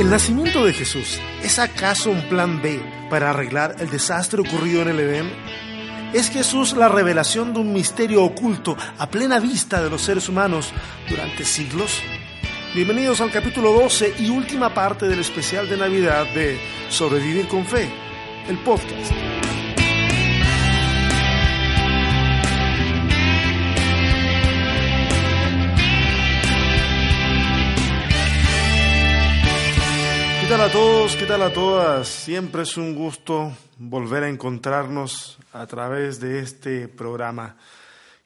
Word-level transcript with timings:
¿El 0.00 0.10
nacimiento 0.10 0.64
de 0.64 0.72
Jesús 0.72 1.20
es 1.44 1.60
acaso 1.60 2.10
un 2.10 2.28
plan 2.28 2.60
B 2.60 2.82
para 3.08 3.30
arreglar 3.30 3.76
el 3.78 3.90
desastre 3.90 4.40
ocurrido 4.40 4.82
en 4.82 4.88
el 4.88 4.98
Edén? 4.98 5.30
¿Es 6.12 6.30
Jesús 6.30 6.72
la 6.72 6.88
revelación 6.88 7.54
de 7.54 7.60
un 7.60 7.72
misterio 7.72 8.24
oculto 8.24 8.76
a 8.98 9.08
plena 9.08 9.38
vista 9.38 9.80
de 9.80 9.90
los 9.90 10.02
seres 10.02 10.28
humanos 10.28 10.72
durante 11.08 11.44
siglos? 11.44 12.02
Bienvenidos 12.74 13.20
al 13.20 13.30
capítulo 13.30 13.72
12 13.72 14.14
y 14.18 14.30
última 14.30 14.74
parte 14.74 15.06
del 15.06 15.20
especial 15.20 15.70
de 15.70 15.76
Navidad 15.76 16.26
de 16.34 16.58
Sobrevivir 16.88 17.46
con 17.46 17.64
Fe, 17.64 17.88
el 18.48 18.58
podcast. 18.58 19.43
Tal 30.56 30.68
a 30.68 30.72
todos? 30.72 31.16
¿Qué 31.16 31.26
tal 31.26 31.42
a 31.42 31.52
todas? 31.52 32.06
Siempre 32.06 32.62
es 32.62 32.76
un 32.76 32.94
gusto 32.94 33.52
volver 33.76 34.22
a 34.22 34.28
encontrarnos 34.28 35.36
a 35.52 35.66
través 35.66 36.20
de 36.20 36.38
este 36.38 36.86
programa 36.86 37.56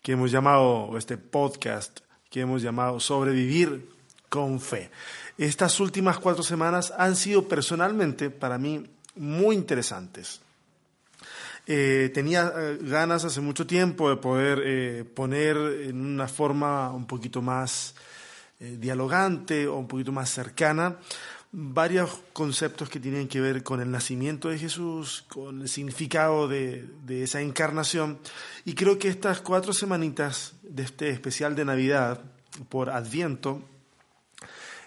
que 0.02 0.12
hemos 0.12 0.30
llamado, 0.30 0.98
este 0.98 1.16
podcast 1.16 2.00
que 2.28 2.42
hemos 2.42 2.60
llamado 2.60 3.00
Sobrevivir 3.00 3.88
con 4.28 4.60
Fe. 4.60 4.90
Estas 5.38 5.80
últimas 5.80 6.18
cuatro 6.18 6.42
semanas 6.42 6.92
han 6.98 7.16
sido 7.16 7.48
personalmente 7.48 8.28
para 8.28 8.58
mí 8.58 8.84
muy 9.16 9.56
interesantes. 9.56 10.42
Eh, 11.66 12.10
tenía 12.12 12.52
eh, 12.54 12.78
ganas 12.82 13.24
hace 13.24 13.40
mucho 13.40 13.66
tiempo 13.66 14.10
de 14.10 14.16
poder 14.16 14.62
eh, 14.66 15.04
poner 15.04 15.56
en 15.56 16.04
una 16.04 16.28
forma 16.28 16.90
un 16.90 17.06
poquito 17.06 17.40
más 17.40 17.94
dialogante 18.60 19.68
o 19.68 19.76
un 19.76 19.86
poquito 19.86 20.10
más 20.10 20.30
cercana 20.30 20.96
varios 21.52 22.10
conceptos 22.32 22.90
que 22.90 23.00
tienen 23.00 23.28
que 23.28 23.40
ver 23.40 23.62
con 23.62 23.80
el 23.80 23.90
nacimiento 23.90 24.48
de 24.48 24.58
Jesús, 24.58 25.24
con 25.28 25.62
el 25.62 25.68
significado 25.68 26.46
de, 26.46 26.88
esa 27.08 27.40
encarnación. 27.40 28.18
Y 28.64 28.74
creo 28.74 28.98
que 28.98 29.08
estas 29.08 29.40
cuatro 29.40 29.72
semanitas 29.72 30.54
de 30.62 30.82
este 30.82 31.10
especial 31.10 31.54
de 31.54 31.64
Navidad 31.64 32.20
por 32.68 32.90
Adviento 32.90 33.62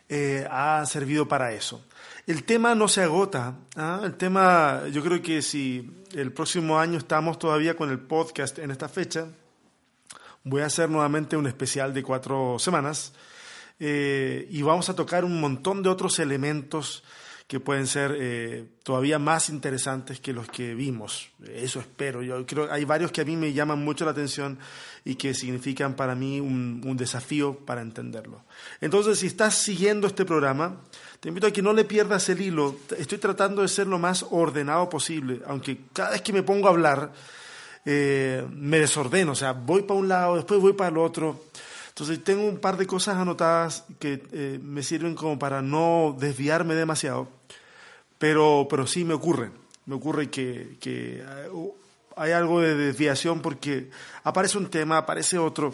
eh, 0.10 0.48
ha 0.52 0.86
servido 0.86 1.28
para 1.28 1.54
eso. 1.54 1.84
El 2.28 2.44
tema 2.44 2.76
no 2.76 2.88
se 2.88 3.02
agota. 3.02 3.56
¿ah? 3.76 4.02
El 4.04 4.16
tema, 4.16 4.84
yo 4.92 5.04
creo 5.04 5.22
que 5.22 5.42
si 5.42 6.04
el 6.14 6.32
próximo 6.32 6.80
año 6.80 7.00
estamos 7.00 7.40
todavía 7.40 7.76
con 7.76 7.90
el 7.90 8.00
podcast 8.00 8.60
en 8.60 8.70
esta 8.70 8.88
fecha, 8.88 9.28
voy 10.44 10.62
a 10.62 10.68
hacer 10.68 10.90
nuevamente 10.90 11.38
un 11.38 11.48
especial 11.48 11.94
de 11.94 12.04
cuatro 12.04 12.60
semanas 12.60 13.14
eh, 13.84 14.48
y 14.52 14.62
vamos 14.62 14.90
a 14.90 14.96
tocar 14.96 15.26
un 15.26 15.42
montón 15.42 15.82
de 15.82 15.90
otros 15.90 16.20
elementos 16.20 17.04
que 17.48 17.60
pueden 17.60 17.88
ser 17.88 18.16
eh, 18.20 18.66
todavía 18.84 19.18
más 19.18 19.50
interesantes 19.50 20.20
que 20.20 20.34
los 20.34 20.48
que 20.48 20.76
vimos. 20.76 21.30
Eso 21.52 21.80
espero. 21.80 22.22
Yo 22.22 22.46
creo 22.46 22.72
hay 22.72 22.86
varios 22.86 23.12
que 23.12 23.22
a 23.22 23.26
mí 23.26 23.36
me 23.36 23.54
llaman 23.54 23.84
mucho 23.84 24.06
la 24.06 24.12
atención 24.12 24.60
y 25.04 25.16
que 25.16 25.34
significan 25.34 25.96
para 25.96 26.14
mí 26.14 26.40
un, 26.40 26.96
desafío 26.96 27.58
para 27.58 27.82
entenderlo. 27.82 28.44
Entonces, 28.82 29.18
si 29.18 29.26
estás 29.26 29.56
siguiendo 29.56 30.06
este 30.06 30.26
programa, 30.26 30.78
te 31.20 31.30
invito 31.30 31.48
a 31.48 31.52
que 31.52 31.64
no 31.64 31.74
le 31.74 31.84
pierdas 31.84 32.30
el 32.30 32.40
hilo. 32.40 32.78
Estoy 32.96 33.18
tratando 33.18 33.64
de 33.64 33.68
ser 33.68 33.88
lo 33.88 33.98
más 33.98 34.28
ordenado 34.30 34.88
posible, 34.90 35.42
aunque 35.48 35.80
cada 35.92 36.12
vez 36.12 36.22
que 36.22 36.34
me 36.34 36.44
pongo 36.44 36.68
a 36.68 36.72
hablar 36.72 37.12
eh, 37.84 38.46
me 38.54 38.80
desordeno. 38.80 39.32
O 39.32 39.36
sea, 39.36 39.54
voy 39.54 39.82
para 39.82 40.00
un 40.00 40.08
lado, 40.08 40.36
después 40.36 40.62
voy 40.62 40.74
para 40.74 40.92
el 40.92 41.00
otro. 41.00 41.46
Entonces 41.92 42.24
tengo 42.24 42.46
un 42.48 42.60
par 42.60 42.78
de 42.78 42.88
cosas 42.88 43.18
anotadas 43.18 43.84
que 44.00 44.24
eh, 44.32 44.60
me 44.64 44.82
sirven 44.82 45.14
como 45.14 45.38
para 45.38 45.62
no 45.62 46.16
desviarme 46.18 46.74
demasiado, 46.74 47.28
pero, 48.18 48.68
pero 48.70 48.88
sí 48.88 49.04
me 49.04 49.14
ocurre. 49.14 49.52
Me 49.86 49.96
ocurre 49.96 50.30
que, 50.30 50.78
que 50.80 51.24
hay 52.16 52.32
algo 52.32 52.62
de 52.62 52.76
desviación 52.76 53.42
porque 53.42 53.90
aparece 54.24 54.58
un 54.58 54.70
tema, 54.70 54.98
aparece 54.98 55.38
otro, 55.38 55.74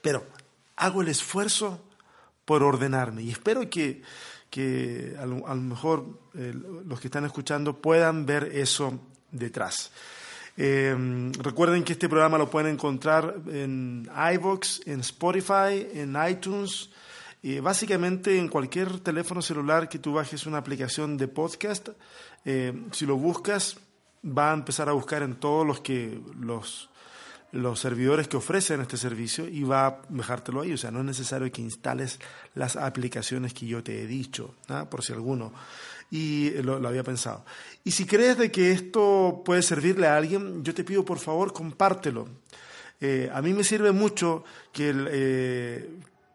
pero 0.00 0.24
hago 0.76 1.02
el 1.02 1.08
esfuerzo 1.08 1.80
por 2.44 2.62
ordenarme 2.62 3.22
y 3.22 3.30
espero 3.30 3.68
que, 3.70 4.02
que 4.50 5.14
a, 5.18 5.26
lo, 5.26 5.36
mejor 5.56 6.06
eh, 6.34 6.52
los 6.86 7.00
que 7.00 7.08
están 7.08 7.24
escuchando 7.24 7.80
puedan 7.80 8.26
ver 8.26 8.50
eso 8.52 8.98
detrás. 9.30 9.92
Eh, 10.56 11.32
recuerden 11.38 11.82
que 11.82 11.94
este 11.94 12.08
programa 12.08 12.38
lo 12.38 12.50
pueden 12.50 12.74
encontrar 12.74 13.36
en 13.48 14.08
iVoox, 14.34 14.86
en 14.86 15.00
Spotify, 15.00 15.88
en 15.94 16.16
iTunes, 16.28 16.90
y 17.42 17.58
básicamente 17.58 18.38
en 18.38 18.48
cualquier 18.48 19.00
teléfono 19.00 19.42
celular 19.42 19.88
que 19.88 19.98
tú 19.98 20.12
bajes 20.12 20.46
una 20.46 20.58
aplicación 20.58 21.16
de 21.16 21.28
podcast. 21.28 21.88
Eh, 22.44 22.72
si 22.92 23.04
lo 23.04 23.16
buscas, 23.16 23.78
va 24.24 24.50
a 24.52 24.54
empezar 24.54 24.88
a 24.88 24.92
buscar 24.92 25.22
en 25.22 25.34
todos 25.34 25.66
los 25.66 25.80
que 25.80 26.20
los 26.38 26.88
los 27.52 27.78
servidores 27.80 28.28
que 28.28 28.38
ofrecen 28.38 28.80
este 28.80 28.96
servicio 28.96 29.46
y 29.46 29.62
va 29.62 29.86
a 29.86 30.00
dejártelo 30.08 30.62
ahí. 30.62 30.72
O 30.72 30.78
sea, 30.78 30.90
no 30.90 31.00
es 31.00 31.04
necesario 31.04 31.50
que 31.52 31.62
instales 31.62 32.18
las 32.54 32.76
aplicaciones 32.76 33.54
que 33.54 33.66
yo 33.66 33.82
te 33.82 34.02
he 34.02 34.06
dicho, 34.06 34.54
por 34.90 35.04
si 35.04 35.12
alguno 35.12 35.52
y 36.10 36.50
lo, 36.62 36.86
había 36.86 37.02
pensado. 37.02 37.44
Y 37.84 37.90
si 37.90 38.04
crees 38.04 38.36
de 38.36 38.50
que 38.50 38.70
esto 38.70 39.42
puede 39.44 39.62
servirle 39.62 40.06
a 40.06 40.16
alguien, 40.16 40.62
yo 40.62 40.74
te 40.74 40.84
pido 40.84 41.04
por 41.04 41.18
favor 41.18 41.54
compártelo. 41.54 42.28
Eh, 43.00 43.30
a 43.32 43.40
mí 43.40 43.54
me 43.54 43.64
sirve 43.64 43.92
mucho 43.92 44.44
que, 44.72 44.92
eh, 44.94 45.90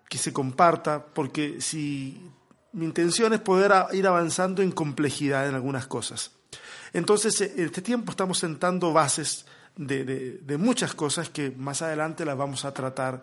que 0.09 0.17
se 0.17 0.33
comparta, 0.33 1.05
porque 1.05 1.61
si 1.61 2.19
mi 2.73 2.85
intención 2.85 3.33
es 3.33 3.39
poder 3.39 3.71
ir 3.93 4.07
avanzando 4.07 4.63
en 4.63 4.71
complejidad 4.71 5.47
en 5.47 5.53
algunas 5.53 5.85
cosas. 5.85 6.31
Entonces, 6.93 7.39
en 7.41 7.65
este 7.65 7.83
tiempo 7.83 8.09
estamos 8.11 8.39
sentando 8.39 8.91
bases 8.91 9.45
de, 9.77 10.03
de 10.41 10.57
muchas 10.57 10.93
cosas 10.93 11.29
que 11.29 11.51
más 11.51 11.81
adelante 11.81 12.25
las 12.25 12.37
vamos 12.37 12.65
a 12.65 12.73
tratar 12.73 13.21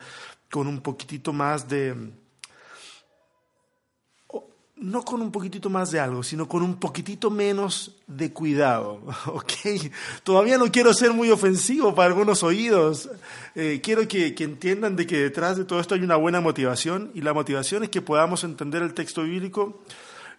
con 0.50 0.66
un 0.66 0.80
poquitito 0.80 1.32
más 1.32 1.68
de, 1.68 1.94
no 4.76 5.04
con 5.04 5.22
un 5.22 5.30
poquitito 5.30 5.70
más 5.70 5.90
de 5.90 6.00
algo, 6.00 6.22
sino 6.22 6.48
con 6.48 6.62
un 6.62 6.76
poquitito 6.76 7.30
menos 7.30 7.96
de 8.06 8.32
cuidado, 8.32 9.00
¿ok? 9.26 9.52
Todavía 10.22 10.58
no 10.58 10.70
quiero 10.70 10.92
ser 10.92 11.12
muy 11.12 11.30
ofensivo 11.30 11.94
para 11.94 12.08
algunos 12.08 12.42
oídos. 12.42 13.08
Eh, 13.54 13.80
quiero 13.82 14.06
que, 14.08 14.34
entiendan 14.38 14.96
de 14.96 15.06
que 15.06 15.18
detrás 15.18 15.56
de 15.56 15.64
todo 15.64 15.80
esto 15.80 15.94
hay 15.94 16.02
una 16.02 16.16
buena 16.16 16.40
motivación 16.40 17.10
y 17.14 17.20
la 17.20 17.32
motivación 17.32 17.84
es 17.84 17.90
que 17.90 18.02
podamos 18.02 18.42
entender 18.44 18.82
el 18.82 18.94
texto 18.94 19.22
bíblico 19.22 19.82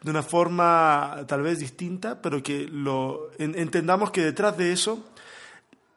de 0.02 0.12
una 0.12 0.22
forma 0.22 1.24
tal 1.28 1.42
vez 1.42 1.60
distinta, 1.60 2.22
pero 2.22 2.44
que 2.44 2.68
lo, 2.68 3.32
entendamos 3.40 4.12
que 4.12 4.22
detrás 4.22 4.58
de 4.58 4.74
eso 4.74 5.04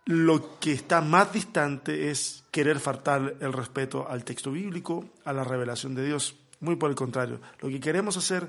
lo 0.08 0.58
que 0.58 0.72
está 0.72 1.02
más 1.02 1.34
distante 1.34 2.10
es 2.10 2.42
querer 2.50 2.80
faltar 2.80 3.36
el 3.40 3.52
respeto 3.52 4.08
al 4.08 4.24
texto 4.24 4.50
bíblico, 4.50 5.04
a 5.26 5.34
la 5.34 5.44
revelación 5.44 5.94
de 5.94 6.06
Dios. 6.06 6.34
Muy 6.60 6.76
por 6.76 6.88
el 6.88 6.96
contrario. 6.96 7.42
Lo 7.60 7.68
que 7.68 7.78
queremos 7.78 8.16
hacer 8.16 8.48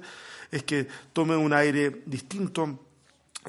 es 0.52 0.64
que 0.64 0.88
tome 1.12 1.36
un 1.36 1.52
aire 1.52 2.02
distinto, 2.06 2.80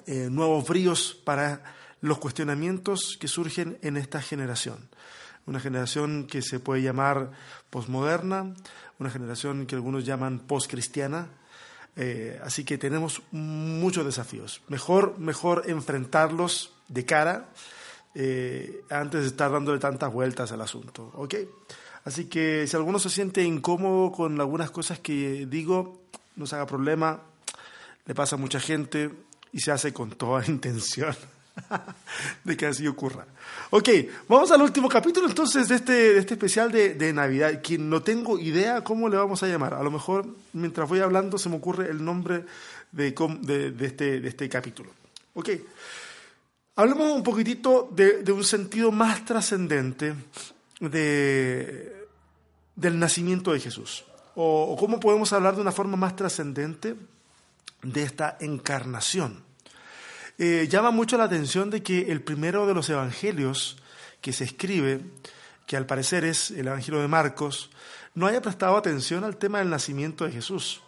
eh, 0.06 0.26
nuevos 0.28 0.66
bríos 0.66 1.20
para 1.24 1.62
los 2.00 2.18
cuestionamientos 2.18 3.16
que 3.20 3.28
surgen 3.28 3.78
en 3.80 3.96
esta 3.96 4.20
generación. 4.20 4.88
Una 5.46 5.60
generación 5.60 6.26
que 6.26 6.42
se 6.42 6.58
puede 6.58 6.82
llamar 6.82 7.30
posmoderna, 7.70 8.56
una 8.98 9.10
generación 9.10 9.66
que 9.66 9.76
algunos 9.76 10.04
llaman 10.04 10.40
postcristiana. 10.40 11.28
Eh, 11.94 12.40
así 12.42 12.64
que 12.64 12.76
tenemos 12.76 13.22
muchos 13.30 14.04
desafíos. 14.04 14.62
Mejor, 14.66 15.16
mejor 15.20 15.62
enfrentarlos 15.68 16.72
de 16.88 17.04
cara 17.04 17.50
eh, 18.14 18.84
antes 18.90 19.22
de 19.22 19.26
estar 19.28 19.50
dándole 19.50 19.78
tantas 19.78 20.12
vueltas 20.12 20.52
al 20.52 20.60
asunto. 20.60 21.12
¿ok?, 21.14 21.34
Así 22.04 22.26
que 22.26 22.66
si 22.66 22.76
alguno 22.76 22.98
se 22.98 23.10
siente 23.10 23.42
incómodo 23.42 24.10
con 24.10 24.40
algunas 24.40 24.70
cosas 24.70 24.98
que 24.98 25.46
digo, 25.46 26.00
no 26.36 26.46
se 26.46 26.56
haga 26.56 26.66
problema, 26.66 27.20
le 28.06 28.14
pasa 28.14 28.36
a 28.36 28.38
mucha 28.38 28.58
gente 28.58 29.10
y 29.52 29.60
se 29.60 29.70
hace 29.70 29.92
con 29.92 30.10
toda 30.10 30.44
intención 30.48 31.14
de 32.44 32.56
que 32.56 32.66
así 32.66 32.86
ocurra. 32.86 33.26
Ok, 33.70 33.88
vamos 34.28 34.50
al 34.50 34.62
último 34.62 34.88
capítulo 34.88 35.28
entonces 35.28 35.68
de 35.68 35.76
este, 35.76 35.92
de 35.92 36.18
este 36.18 36.34
especial 36.34 36.72
de, 36.72 36.94
de, 36.94 37.12
Navidad, 37.12 37.60
que 37.60 37.76
no 37.76 38.02
tengo 38.02 38.38
idea 38.38 38.82
cómo 38.82 39.08
le 39.08 39.16
vamos 39.16 39.42
a 39.42 39.48
llamar. 39.48 39.74
A 39.74 39.82
lo 39.82 39.90
mejor 39.90 40.26
mientras 40.52 40.88
voy 40.88 41.00
hablando 41.00 41.38
se 41.38 41.48
me 41.48 41.56
ocurre 41.56 41.90
el 41.90 42.02
nombre 42.02 42.44
de, 42.92 43.12
de, 43.12 43.86
este, 43.86 44.20
de 44.20 44.28
este 44.28 44.48
capítulo. 44.48 44.90
Ok, 45.34 45.50
hablemos 46.80 47.12
un 47.12 47.22
poquitito 47.22 47.90
de, 47.92 48.32
un 48.32 48.44
sentido 48.44 48.90
más 48.90 49.24
trascendente 49.24 50.14
de, 50.80 52.06
del 52.74 52.98
nacimiento 52.98 53.52
de 53.52 53.60
Jesús? 53.60 54.04
O, 54.34 54.76
cómo 54.78 54.98
podemos 54.98 55.32
hablar 55.32 55.56
de 55.56 55.60
una 55.60 55.72
forma 55.72 55.96
más 55.96 56.16
trascendente 56.16 56.96
de 57.82 58.02
esta 58.02 58.38
encarnación? 58.40 59.44
Eh, 60.38 60.68
llama 60.70 60.90
mucho 60.90 61.18
la 61.18 61.24
atención 61.24 61.68
de 61.68 61.82
que 61.82 62.10
el 62.10 62.22
primero 62.22 62.66
de 62.66 62.72
los 62.72 62.88
evangelios 62.88 63.76
que 64.22 64.32
se 64.32 64.44
escribe, 64.44 65.02
que 65.66 65.76
al 65.76 65.84
parecer 65.84 66.24
es 66.24 66.50
el 66.50 66.66
Evangelio 66.66 67.00
de 67.00 67.08
Marcos, 67.08 67.70
no 68.14 68.26
haya 68.26 68.40
prestado 68.40 68.76
atención 68.76 69.22
al 69.24 69.36
tema 69.36 69.58
del 69.58 69.68
nacimiento 69.68 70.24
de 70.24 70.32
Jesús. 70.32 70.80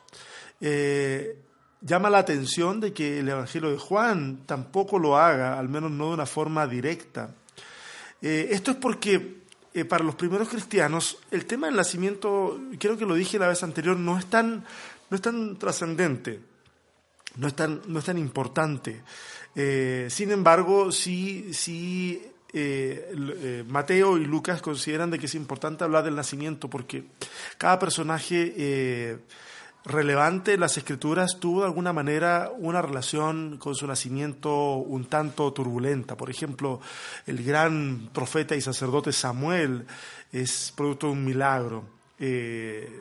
eh, 0.61 1.37
llama 1.83 2.11
la 2.11 2.19
atención 2.19 2.81
de 2.81 2.93
que 2.93 3.19
el 3.19 3.29
Evangelio 3.29 3.71
de 3.71 3.79
Juan 3.79 4.45
tampoco 4.47 4.99
lo 4.99 5.19
haga, 5.19 5.59
al 5.59 5.69
menos 5.69 5.91
no 5.91 6.09
de 6.09 6.15
una 6.15 6.27
forma 6.27 6.67
directa. 6.67 7.35
Eh, 8.21 8.49
esto 8.53 8.71
es 8.71 8.77
porque 8.77 9.43
eh, 9.75 9.85
para 9.85 10.05
los 10.05 10.15
primeros 10.15 10.49
cristianos 10.49 11.19
el 11.31 11.45
tema 11.45 11.67
del 11.67 11.77
nacimiento, 11.77 12.61
creo 12.79 12.97
que 12.97 13.05
lo 13.05 13.15
dije 13.15 13.39
la 13.39 13.49
vez 13.49 13.63
anterior, 13.63 13.97
no 13.97 14.17
es 14.17 14.27
tan, 14.27 14.65
no 15.11 15.21
tan 15.21 15.59
trascendente, 15.59 16.41
no 17.37 17.49
es 17.49 17.55
tan, 17.55 17.83
no 17.87 17.99
es 17.99 18.05
tan 18.05 18.19
importante. 18.19 19.03
sin 19.55 20.31
embargo, 20.31 20.93
sí, 20.93 21.53
sí 21.53 22.23
Mateo 23.67 24.19
y 24.19 24.27
Lucas 24.27 24.63
consideran 24.63 25.11
de 25.11 25.19
que 25.19 25.27
es 25.27 25.35
importante 25.35 25.85
hablar 25.85 26.05
del 26.05 26.15
nacimiento 26.15 26.69
porque 26.69 27.05
cada 27.59 27.79
personaje 27.79 29.19
relevante 29.85 30.57
las 30.57 30.77
escrituras 30.77 31.39
tuvo 31.41 31.61
de 31.61 31.67
alguna 31.67 31.93
manera 31.93 32.53
una 32.57 32.83
relación 32.83 33.59
con 33.59 33.75
su 33.75 33.87
nacimiento 33.87 34.77
un 34.77 35.07
tanto 35.07 35.53
turbulenta. 35.53 36.17
Por 36.17 36.31
ejemplo, 36.31 36.81
el 37.27 37.43
gran 37.45 38.11
profeta 38.13 38.55
y 38.55 38.61
sacerdote 38.61 39.13
Samuel 39.13 39.87
es 40.33 40.73
producto 40.77 41.07
de 41.07 41.13
un 41.13 41.25
milagro. 41.25 41.85
Eh, 42.19 43.01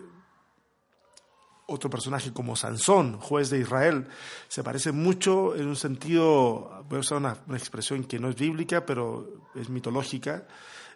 otro 1.68 1.90
personaje 1.90 2.34
como 2.34 2.56
Sansón, 2.56 3.18
juez 3.20 3.50
de 3.50 3.60
Israel, 3.60 4.08
se 4.48 4.64
parece 4.64 4.92
mucho 4.92 5.56
en 5.56 5.68
un 5.68 5.76
sentido, 5.76 6.84
voy 6.90 6.98
a 6.98 7.00
usar 7.00 7.18
una, 7.18 7.38
expresión 7.54 8.04
que 8.04 8.20
no 8.20 8.30
es 8.30 8.36
bíblica, 8.36 8.86
pero 8.86 9.30
es 9.56 9.70
mitológica, 9.70 10.46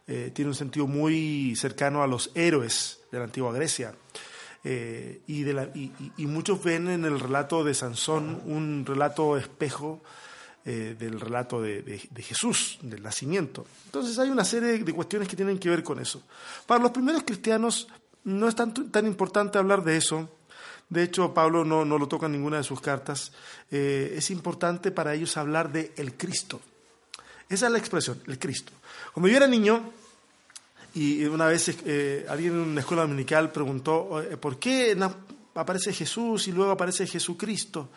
eh, 0.05 0.31
tiene 0.33 0.49
un 0.49 0.55
sentido 0.55 0.85
muy 0.85 1.55
cercano 1.55 2.03
a 2.03 2.07
los 2.07 2.31
héroes 2.35 2.99
de 3.11 3.19
la 3.19 3.23
antigua 3.23 3.53
Grecia. 3.53 3.95
Eh, 4.67 5.21
y, 5.27 6.25
muchos 6.25 6.63
ven 6.63 6.89
en 6.89 7.05
el 7.05 7.19
relato 7.19 7.63
de 7.63 7.75
Sansón 7.75 8.41
un 8.45 8.83
relato 8.83 9.37
espejo 9.37 10.01
eh, 10.65 10.95
del 10.97 11.19
relato 11.19 11.61
de, 11.61 12.09
Jesús, 12.17 12.79
del 12.81 13.03
nacimiento. 13.03 13.63
Entonces 13.85 14.17
hay 14.17 14.31
una 14.31 14.43
serie 14.43 14.79
de 14.79 14.93
cuestiones 14.93 15.27
que 15.27 15.35
tienen 15.35 15.59
que 15.59 15.69
ver 15.69 15.83
con 15.83 15.99
eso. 15.99 16.23
Para 16.65 16.81
los 16.81 16.89
primeros 16.89 17.21
cristianos 17.21 17.87
no 18.23 18.47
es 18.49 18.55
tan, 18.55 18.73
tan 18.73 19.05
importante 19.05 19.59
hablar 19.59 19.83
de 19.83 19.97
eso. 19.97 20.27
De 20.89 21.03
hecho, 21.03 21.31
Pablo 21.31 21.63
no, 21.63 21.85
no 21.85 21.99
lo 21.99 22.07
toca 22.07 22.25
en 22.25 22.31
ninguna 22.31 22.57
de 22.57 22.63
sus 22.63 22.81
cartas. 22.81 23.33
Eh, 23.69 24.15
es 24.17 24.31
importante 24.31 24.89
para 24.89 25.13
ellos 25.13 25.37
hablar 25.37 25.71
de 25.71 25.93
el 25.95 26.17
Cristo. 26.17 26.59
Esa 27.47 27.67
es 27.67 27.71
la 27.71 27.77
expresión, 27.77 28.19
el 28.25 28.39
Cristo. 28.39 28.71
Cuando 29.13 29.27
yo 29.29 29.37
era 29.37 29.45
niño, 29.45 29.91
y 30.95 31.25
una 31.25 31.47
vez 31.47 31.77
eh, 31.85 32.25
alguien 32.27 32.53
en 32.53 32.59
una 32.59 32.79
escuela 32.79 33.03
dominical 33.03 33.51
preguntó, 33.51 34.23
¿por 34.39 34.57
qué 34.57 34.97
aparece 35.53 35.93
Jesús 35.93 36.47
y 36.47 36.51
luego 36.51 36.71
aparece 36.71 37.05
Jesucristo? 37.05 37.89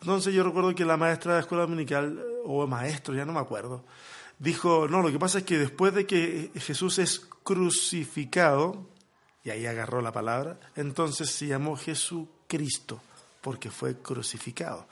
Entonces 0.00 0.32
yo 0.32 0.42
recuerdo 0.42 0.74
que 0.74 0.84
la 0.84 0.96
maestra 0.96 1.32
de 1.32 1.38
la 1.38 1.42
escuela 1.42 1.64
dominical, 1.64 2.24
o 2.44 2.66
maestro, 2.66 3.14
ya 3.14 3.26
no 3.26 3.32
me 3.32 3.40
acuerdo, 3.40 3.84
dijo, 4.38 4.88
no, 4.88 5.02
lo 5.02 5.12
que 5.12 5.18
pasa 5.18 5.38
es 5.38 5.44
que 5.44 5.58
después 5.58 5.94
de 5.94 6.06
que 6.06 6.50
Jesús 6.56 6.98
es 6.98 7.20
crucificado, 7.42 8.86
y 9.44 9.50
ahí 9.50 9.66
agarró 9.66 10.00
la 10.00 10.12
palabra, 10.12 10.58
entonces 10.76 11.30
se 11.30 11.46
llamó 11.46 11.76
Jesucristo, 11.76 13.00
porque 13.40 13.70
fue 13.70 13.98
crucificado. 13.98 14.86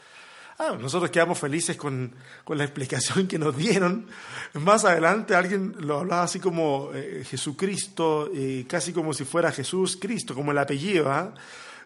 Ah, 0.61 0.77
nosotros 0.77 1.13
quedamos 1.13 1.39
felices 1.39 1.77
con, 1.77 2.13
la 2.49 2.65
explicación 2.65 3.29
que 3.29 3.39
nos 3.39 3.57
dieron. 3.57 4.09
Más 4.55 4.85
adelante 4.85 5.37
alguien 5.37 5.77
lo 5.79 6.01
hablaba 6.01 6.25
así 6.25 6.41
como 6.41 6.91
eh, 6.93 7.23
Jesucristo, 7.25 8.29
eh, 8.35 8.67
casi 8.69 8.93
como 8.93 9.15
si 9.15 9.25
fuera 9.25 9.53
Jesús 9.53 9.97
Cristo, 10.01 10.35
como 10.35 10.51
el 10.51 10.59
apellido, 10.59 11.13
¿ah? 11.13 11.33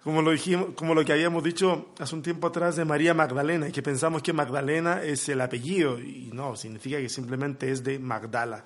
como, 0.02 0.22
lo 0.22 0.30
dijimos, 0.30 0.68
como 0.74 0.94
lo 0.94 1.04
que 1.04 1.12
habíamos 1.12 1.44
dicho 1.44 1.90
hace 1.98 2.14
un 2.14 2.22
tiempo 2.22 2.46
atrás 2.46 2.76
de 2.76 2.86
María 2.86 3.12
Magdalena, 3.12 3.68
y 3.68 3.72
que 3.72 3.82
pensamos 3.82 4.22
que 4.22 4.32
Magdalena 4.32 5.02
es 5.02 5.28
el 5.28 5.42
apellido, 5.42 6.00
y 6.00 6.30
no, 6.32 6.56
significa 6.56 6.96
que 6.96 7.10
simplemente 7.10 7.70
es 7.70 7.84
de 7.84 7.98
Magdala, 7.98 8.64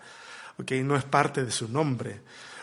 okay, 0.57 0.85
no 0.85 0.95
es 0.95 1.03
parte 1.03 1.45
de 1.45 1.51
su 1.51 1.69
nombre 1.69 2.21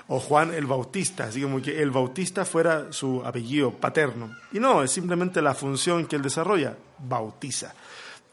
o 0.08 0.20
Juan 0.20 0.54
el 0.54 0.66
Bautista, 0.66 1.26
así 1.26 1.42
como 1.42 1.62
que 1.62 1.82
el 1.82 1.92
Bautista 1.92 2.46
fuera 2.46 2.92
su 2.92 3.22
apellido 3.26 3.72
paterno. 3.72 4.36
Y 4.52 4.60
no, 4.60 4.84
es 4.84 4.92
simplemente 4.92 5.42
la 5.42 5.54
función 5.54 6.06
que 6.06 6.16
él 6.16 6.22
desarrolla, 6.22 6.76
bautiza. 7.00 7.74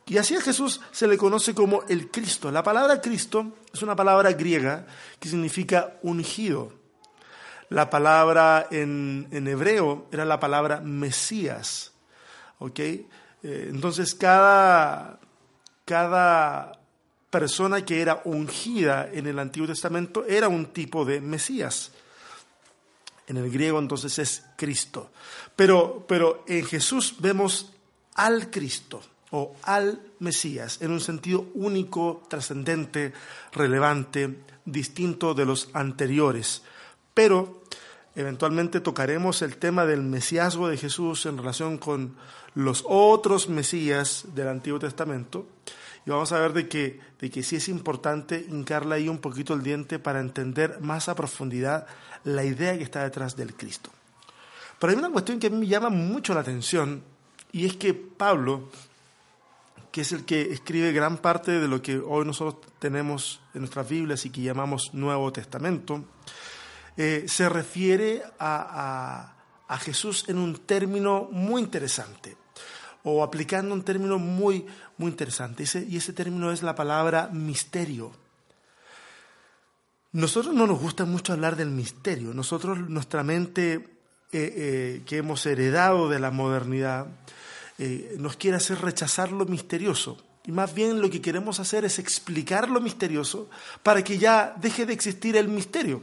Y 0.06 0.18
así 0.18 0.34
a 0.34 0.40
Jesús 0.40 0.80
se 0.90 1.06
le 1.06 1.16
conoce 1.16 1.54
como 1.54 1.84
el 1.88 2.10
Cristo. 2.10 2.50
La 2.50 2.64
palabra 2.64 3.00
Cristo 3.00 3.52
es 3.72 3.80
una 3.82 3.94
palabra 3.94 4.32
griega 4.32 4.84
que 5.20 5.28
significa 5.28 5.98
ungido. 6.02 6.72
La 7.68 7.88
palabra 7.88 8.66
en, 8.72 9.28
hebreo 9.30 10.08
era 10.10 10.24
la 10.24 10.40
palabra 10.40 10.80
Mesías. 10.80 11.92
¿ok? 12.58 12.80
Eh, 12.80 13.06
entonces 13.42 14.16
cada, 14.16 15.20
cada 15.84 16.79
persona 17.30 17.84
que 17.84 18.00
era 18.00 18.22
ungida 18.24 19.08
en 19.12 19.26
el 19.26 19.38
Antiguo 19.38 19.68
Testamento 19.68 20.24
era 20.26 20.48
un 20.48 20.66
tipo 20.66 21.04
de 21.04 21.20
Mesías. 21.20 21.92
En 23.28 23.36
el 23.36 23.50
griego 23.50 23.78
entonces 23.78 24.18
es 24.18 24.44
Cristo. 24.56 25.10
Pero, 25.54 26.04
pero 26.08 26.44
en 26.48 26.66
Jesús 26.66 27.14
vemos 27.20 27.72
al 28.16 28.50
Cristo 28.50 29.00
o 29.30 29.54
al 29.62 30.02
Mesías 30.18 30.82
en 30.82 30.90
un 30.90 31.00
sentido 31.00 31.46
único, 31.54 32.24
trascendente, 32.28 33.12
relevante, 33.52 34.40
distinto 34.64 35.32
de 35.32 35.46
los 35.46 35.70
anteriores. 35.72 36.62
Pero 37.14 37.62
eventualmente 38.16 38.80
tocaremos 38.80 39.42
el 39.42 39.56
tema 39.56 39.86
del 39.86 40.02
mesiasgo 40.02 40.66
de 40.66 40.76
Jesús 40.76 41.26
en 41.26 41.38
relación 41.38 41.78
con 41.78 42.16
los 42.54 42.84
otros 42.88 43.48
Mesías 43.48 44.24
del 44.34 44.48
Antiguo 44.48 44.80
Testamento 44.80 45.46
y 46.06 46.10
vamos 46.10 46.32
a 46.32 46.38
ver 46.38 46.52
de 46.52 46.68
que, 46.68 47.00
de 47.20 47.30
que 47.30 47.42
sí 47.42 47.56
es 47.56 47.68
importante 47.68 48.46
hincarle 48.48 48.96
ahí 48.96 49.08
un 49.08 49.18
poquito 49.18 49.54
el 49.54 49.62
diente 49.62 49.98
para 49.98 50.20
entender 50.20 50.80
más 50.80 51.08
a 51.08 51.14
profundidad 51.14 51.86
la 52.24 52.44
idea 52.44 52.76
que 52.76 52.84
está 52.84 53.02
detrás 53.02 53.36
del 53.36 53.54
Cristo. 53.54 53.90
Pero 54.78 54.92
hay 54.92 54.98
una 54.98 55.10
cuestión 55.10 55.38
que 55.38 55.48
a 55.48 55.50
mí 55.50 55.58
me 55.58 55.66
llama 55.66 55.90
mucho 55.90 56.32
la 56.32 56.40
atención 56.40 57.02
y 57.52 57.66
es 57.66 57.76
que 57.76 57.92
Pablo, 57.92 58.70
que 59.92 60.00
es 60.00 60.12
el 60.12 60.24
que 60.24 60.52
escribe 60.52 60.92
gran 60.92 61.18
parte 61.18 61.52
de 61.52 61.68
lo 61.68 61.82
que 61.82 61.98
hoy 61.98 62.24
nosotros 62.24 62.66
tenemos 62.78 63.40
en 63.52 63.60
nuestras 63.60 63.88
Biblias 63.88 64.24
y 64.24 64.30
que 64.30 64.40
llamamos 64.40 64.94
Nuevo 64.94 65.30
Testamento, 65.32 66.04
eh, 66.96 67.24
se 67.28 67.48
refiere 67.48 68.22
a, 68.38 69.34
a 69.68 69.78
Jesús 69.78 70.24
en 70.28 70.38
un 70.38 70.56
término 70.56 71.28
muy 71.30 71.60
interesante 71.60 72.39
o 73.04 73.22
aplicando 73.22 73.74
un 73.74 73.82
término 73.82 74.18
muy, 74.18 74.66
muy 74.98 75.10
interesante. 75.10 75.64
y 75.88 75.96
ese 75.96 76.12
término 76.12 76.52
es 76.52 76.62
la 76.62 76.74
palabra 76.74 77.28
misterio. 77.32 78.12
Nosotros 80.12 80.54
no 80.54 80.66
nos 80.66 80.80
gusta 80.80 81.04
mucho 81.04 81.32
hablar 81.32 81.54
del 81.54 81.70
misterio. 81.70 82.34
Nosotros, 82.34 82.78
nuestra 82.88 83.22
mente 83.22 83.74
eh, 83.74 83.84
eh, 84.32 85.02
que 85.06 85.18
hemos 85.18 85.46
heredado 85.46 86.08
de 86.08 86.18
la 86.18 86.32
modernidad, 86.32 87.06
eh, 87.78 88.16
nos 88.18 88.36
quiere 88.36 88.56
hacer 88.56 88.80
rechazar 88.80 89.30
lo 89.30 89.46
misterioso. 89.46 90.18
Y 90.46 90.52
más 90.52 90.74
bien 90.74 91.00
lo 91.00 91.10
que 91.10 91.20
queremos 91.20 91.60
hacer 91.60 91.84
es 91.84 92.00
explicar 92.00 92.68
lo 92.68 92.80
misterioso 92.80 93.48
para 93.84 94.02
que 94.02 94.18
ya 94.18 94.54
deje 94.60 94.84
de 94.84 94.94
existir 94.94 95.36
el 95.36 95.46
misterio. 95.46 96.02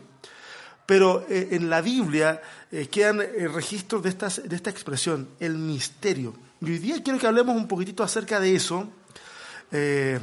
Pero 0.86 1.25
en 1.27 1.70
la 1.70 1.82
Biblia 1.82 2.42
quedan 2.89 3.20
registros 3.54 4.04
de, 4.04 4.12
de 4.48 4.56
esta 4.56 4.70
expresión, 4.70 5.27
el 5.42 5.58
misterio. 5.58 6.34
Y 6.60 6.72
hoy 6.72 6.80
día 6.80 7.04
quiero 7.04 7.20
que 7.20 7.28
hablemos 7.28 7.56
un 7.56 7.68
poquitito 7.68 8.04
acerca 8.04 8.40
de 8.40 8.56
eso 8.56 8.88
eh, 9.72 10.20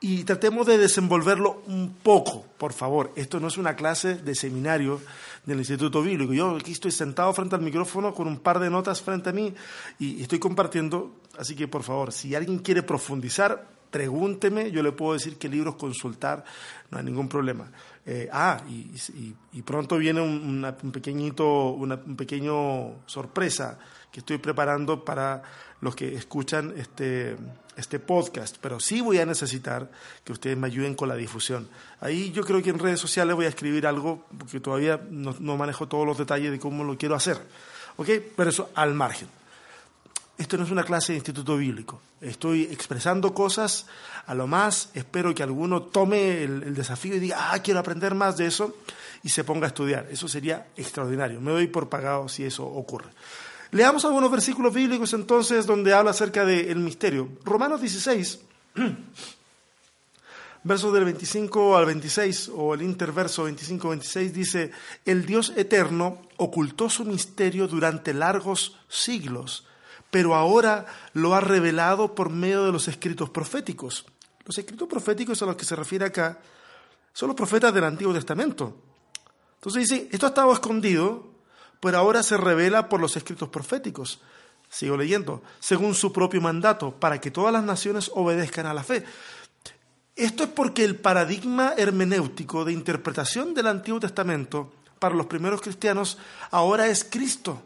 y 0.00 0.22
tratemos 0.22 0.64
de 0.66 0.78
desenvolverlo 0.78 1.62
un 1.66 1.96
poco, 2.02 2.46
por 2.56 2.72
favor. 2.72 3.12
Esto 3.16 3.40
no 3.40 3.48
es 3.48 3.58
una 3.58 3.74
clase 3.74 4.14
de 4.14 4.34
seminario 4.36 5.00
del 5.44 5.58
Instituto 5.58 6.02
Bíblico. 6.02 6.32
Yo 6.32 6.56
aquí 6.56 6.70
estoy 6.70 6.92
sentado 6.92 7.32
frente 7.32 7.56
al 7.56 7.62
micrófono 7.62 8.14
con 8.14 8.28
un 8.28 8.38
par 8.38 8.60
de 8.60 8.70
notas 8.70 9.02
frente 9.02 9.30
a 9.30 9.32
mí 9.32 9.52
y 9.98 10.22
estoy 10.22 10.38
compartiendo. 10.38 11.16
Así 11.36 11.56
que, 11.56 11.66
por 11.66 11.82
favor, 11.82 12.12
si 12.12 12.36
alguien 12.36 12.60
quiere 12.60 12.84
profundizar, 12.84 13.66
pregúnteme, 13.90 14.70
yo 14.70 14.84
le 14.84 14.92
puedo 14.92 15.14
decir 15.14 15.36
qué 15.36 15.48
libros 15.48 15.74
consultar, 15.74 16.44
no 16.90 16.98
hay 16.98 17.04
ningún 17.04 17.28
problema. 17.28 17.72
Eh, 18.08 18.28
ah, 18.32 18.62
y, 18.68 19.62
pronto 19.62 19.98
viene 19.98 20.20
un, 20.20 20.64
un 20.64 20.92
pequeñito, 20.92 21.70
una 21.70 21.96
un 21.96 22.14
pequeño 22.14 23.04
sorpresa 23.04 23.78
que 24.12 24.20
estoy 24.20 24.38
preparando 24.38 25.04
para 25.04 25.42
los 25.80 25.96
que 25.96 26.14
escuchan 26.14 26.72
este, 26.76 27.36
este 27.76 27.98
podcast, 27.98 28.56
pero 28.60 28.80
sí 28.80 29.00
voy 29.00 29.18
a 29.18 29.26
necesitar 29.26 29.90
que 30.24 30.32
ustedes 30.32 30.56
me 30.56 30.68
ayuden 30.68 30.94
con 30.94 31.08
la 31.08 31.16
difusión. 31.16 31.68
Ahí 32.00 32.30
yo 32.32 32.44
creo 32.44 32.62
que 32.62 32.70
en 32.70 32.78
redes 32.78 33.00
sociales 33.00 33.34
voy 33.34 33.46
a 33.46 33.48
escribir 33.48 33.86
algo, 33.86 34.24
porque 34.38 34.60
todavía 34.60 35.00
no, 35.10 35.34
no 35.40 35.56
manejo 35.56 35.88
todos 35.88 36.06
los 36.06 36.16
detalles 36.16 36.52
de 36.52 36.58
cómo 36.58 36.84
lo 36.84 36.96
quiero 36.96 37.14
hacer. 37.14 37.38
¿Ok? 37.96 38.08
Pero 38.36 38.50
eso 38.50 38.70
al 38.74 38.94
margen. 38.94 39.28
Esto 40.38 40.58
no 40.58 40.64
es 40.64 40.70
una 40.70 40.84
clase 40.84 41.12
de 41.12 41.18
instituto 41.18 41.56
bíblico. 41.56 42.00
Estoy 42.20 42.64
expresando 42.64 43.32
cosas 43.32 43.86
a 44.26 44.34
lo 44.34 44.46
más. 44.46 44.90
Espero 44.92 45.34
que 45.34 45.42
alguno 45.42 45.82
tome 45.82 46.42
el, 46.42 46.74
desafío 46.74 47.16
y 47.16 47.20
diga, 47.20 47.52
ah, 47.52 47.58
quiero 47.60 47.80
aprender 47.80 48.14
más 48.14 48.36
de 48.36 48.46
eso 48.46 48.76
y 49.22 49.30
se 49.30 49.44
ponga 49.44 49.66
a 49.66 49.68
estudiar. 49.68 50.06
Eso 50.10 50.28
sería 50.28 50.66
extraordinario. 50.76 51.40
Me 51.40 51.52
doy 51.52 51.68
por 51.68 51.88
pagado 51.88 52.28
si 52.28 52.44
eso 52.44 52.66
ocurre. 52.66 53.08
Leamos 53.70 54.04
algunos 54.04 54.30
versículos 54.30 54.74
bíblicos 54.74 55.12
entonces 55.14 55.66
donde 55.66 55.94
habla 55.94 56.10
acerca 56.10 56.44
del 56.44 56.78
misterio. 56.78 57.28
Romanos 57.42 57.80
16, 57.80 58.40
versos 60.62 60.92
del 60.92 61.04
25 61.04 61.76
al 61.76 61.86
26, 61.86 62.50
o 62.54 62.74
el 62.74 62.82
interverso 62.82 63.48
25-26, 63.48 64.30
dice, 64.30 64.70
el 65.04 65.24
Dios 65.24 65.52
eterno 65.56 66.22
ocultó 66.36 66.90
su 66.90 67.04
misterio 67.04 67.66
durante 67.66 68.14
largos 68.14 68.78
siglos, 68.88 69.66
pero 70.10 70.34
ahora 70.34 70.86
lo 71.12 71.34
ha 71.34 71.40
revelado 71.40 72.14
por 72.14 72.30
medio 72.30 72.64
de 72.64 72.72
los 72.72 72.88
escritos 72.88 73.30
proféticos. 73.30 74.06
Los 74.44 74.58
escritos 74.58 74.88
proféticos 74.88 75.42
a 75.42 75.46
los 75.46 75.56
que 75.56 75.64
se 75.64 75.76
refiere 75.76 76.04
acá 76.04 76.38
son 77.12 77.28
los 77.28 77.36
profetas 77.36 77.72
del 77.74 77.84
Antiguo 77.84 78.14
Testamento. 78.14 78.76
Entonces 79.56 79.88
dice, 79.88 80.08
esto 80.12 80.26
ha 80.26 80.28
estado 80.28 80.52
escondido, 80.52 81.26
pero 81.80 81.98
ahora 81.98 82.22
se 82.22 82.36
revela 82.36 82.88
por 82.88 83.00
los 83.00 83.16
escritos 83.16 83.48
proféticos. 83.48 84.20
Sigo 84.68 84.96
leyendo, 84.96 85.42
según 85.60 85.94
su 85.94 86.12
propio 86.12 86.40
mandato, 86.40 86.92
para 86.92 87.20
que 87.20 87.30
todas 87.30 87.52
las 87.52 87.64
naciones 87.64 88.10
obedezcan 88.14 88.66
a 88.66 88.74
la 88.74 88.84
fe. 88.84 89.04
Esto 90.14 90.44
es 90.44 90.48
porque 90.50 90.84
el 90.84 90.96
paradigma 90.96 91.74
hermenéutico 91.76 92.64
de 92.64 92.72
interpretación 92.72 93.54
del 93.54 93.66
Antiguo 93.66 94.00
Testamento 94.00 94.72
para 94.98 95.14
los 95.14 95.26
primeros 95.26 95.60
cristianos 95.60 96.18
ahora 96.50 96.86
es 96.86 97.04
Cristo. 97.04 97.62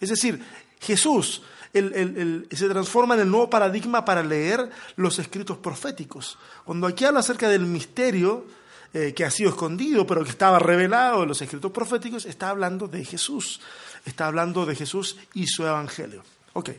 Es 0.00 0.08
decir, 0.10 0.42
Jesús 0.80 1.42
se 1.74 2.68
transforma 2.68 3.14
en 3.14 3.20
el 3.22 3.30
nuevo 3.30 3.50
paradigma 3.50 4.04
para 4.04 4.22
leer 4.22 4.70
los 4.96 5.18
escritos 5.18 5.58
proféticos. 5.58 6.38
Cuando 6.64 6.86
aquí 6.86 7.04
habla 7.04 7.20
acerca 7.20 7.48
del 7.48 7.66
misterio, 7.66 8.46
eh, 8.92 9.12
que 9.12 9.24
ha 9.24 9.30
sido 9.30 9.50
escondido, 9.50 10.06
pero 10.06 10.22
que 10.22 10.30
estaba 10.30 10.60
revelado 10.60 11.24
en 11.24 11.28
los 11.28 11.42
escritos 11.42 11.72
proféticos, 11.72 12.26
está 12.26 12.50
hablando 12.50 12.86
de 12.86 13.04
Jesús. 13.04 13.60
Está 14.04 14.28
hablando 14.28 14.64
de 14.66 14.76
Jesús 14.76 15.16
y 15.34 15.48
su 15.48 15.66
evangelio. 15.66 16.22
Ok, 16.52 16.70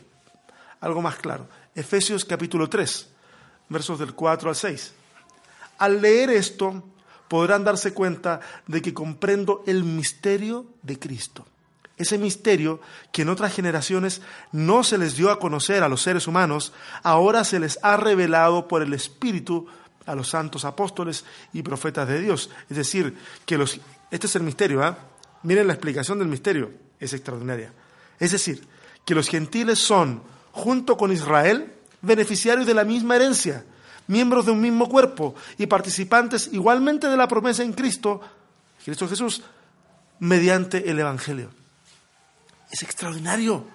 algo 0.80 1.02
más 1.02 1.16
claro. 1.16 1.46
Efesios 1.74 2.24
capítulo 2.24 2.70
3, 2.70 3.08
versos 3.68 3.98
del 3.98 4.14
4 4.14 4.48
al 4.48 4.56
6. 4.56 4.92
Al 5.76 6.00
leer 6.00 6.30
esto, 6.30 6.82
podrán 7.28 7.64
darse 7.64 7.92
cuenta 7.92 8.40
de 8.66 8.80
que 8.80 8.94
comprendo 8.94 9.62
el 9.66 9.84
misterio 9.84 10.64
de 10.82 10.98
Cristo. 10.98 11.44
Ese 11.96 12.18
misterio 12.18 12.80
que 13.10 13.22
en 13.22 13.30
otras 13.30 13.54
generaciones 13.54 14.20
no 14.52 14.84
se 14.84 14.98
les 14.98 15.16
dio 15.16 15.30
a 15.30 15.38
conocer 15.38 15.82
a 15.82 15.88
los 15.88 16.02
seres 16.02 16.26
humanos, 16.26 16.72
ahora 17.02 17.42
se 17.44 17.58
les 17.58 17.78
ha 17.82 17.96
revelado 17.96 18.68
por 18.68 18.82
el 18.82 18.92
Espíritu 18.92 19.66
a 20.04 20.14
los 20.14 20.28
santos 20.28 20.64
apóstoles 20.64 21.24
y 21.52 21.62
profetas 21.62 22.06
de 22.08 22.20
Dios. 22.20 22.50
Es 22.70 22.76
decir, 22.76 23.16
que 23.44 23.58
los... 23.58 23.80
Este 24.10 24.26
es 24.26 24.36
el 24.36 24.42
misterio, 24.42 24.82
¿ah? 24.84 24.98
Miren 25.42 25.66
la 25.66 25.72
explicación 25.72 26.18
del 26.18 26.28
misterio, 26.28 26.70
es 27.00 27.12
extraordinaria. 27.12 27.72
Es 28.18 28.32
decir, 28.32 28.66
que 29.04 29.14
los 29.14 29.28
gentiles 29.28 29.78
son, 29.78 30.22
junto 30.52 30.96
con 30.96 31.12
Israel, 31.12 31.72
beneficiarios 32.02 32.66
de 32.66 32.74
la 32.74 32.84
misma 32.84 33.16
herencia, 33.16 33.64
miembros 34.06 34.46
de 34.46 34.52
un 34.52 34.60
mismo 34.60 34.88
cuerpo 34.88 35.34
y 35.58 35.66
participantes 35.66 36.50
igualmente 36.52 37.08
de 37.08 37.16
la 37.16 37.28
promesa 37.28 37.62
en 37.62 37.72
Cristo, 37.72 38.20
Cristo 38.84 39.08
Jesús, 39.08 39.42
mediante 40.20 40.90
el 40.90 40.98
Evangelio. 40.98 41.50
Es 42.70 42.82
extraordinario. 42.82 43.66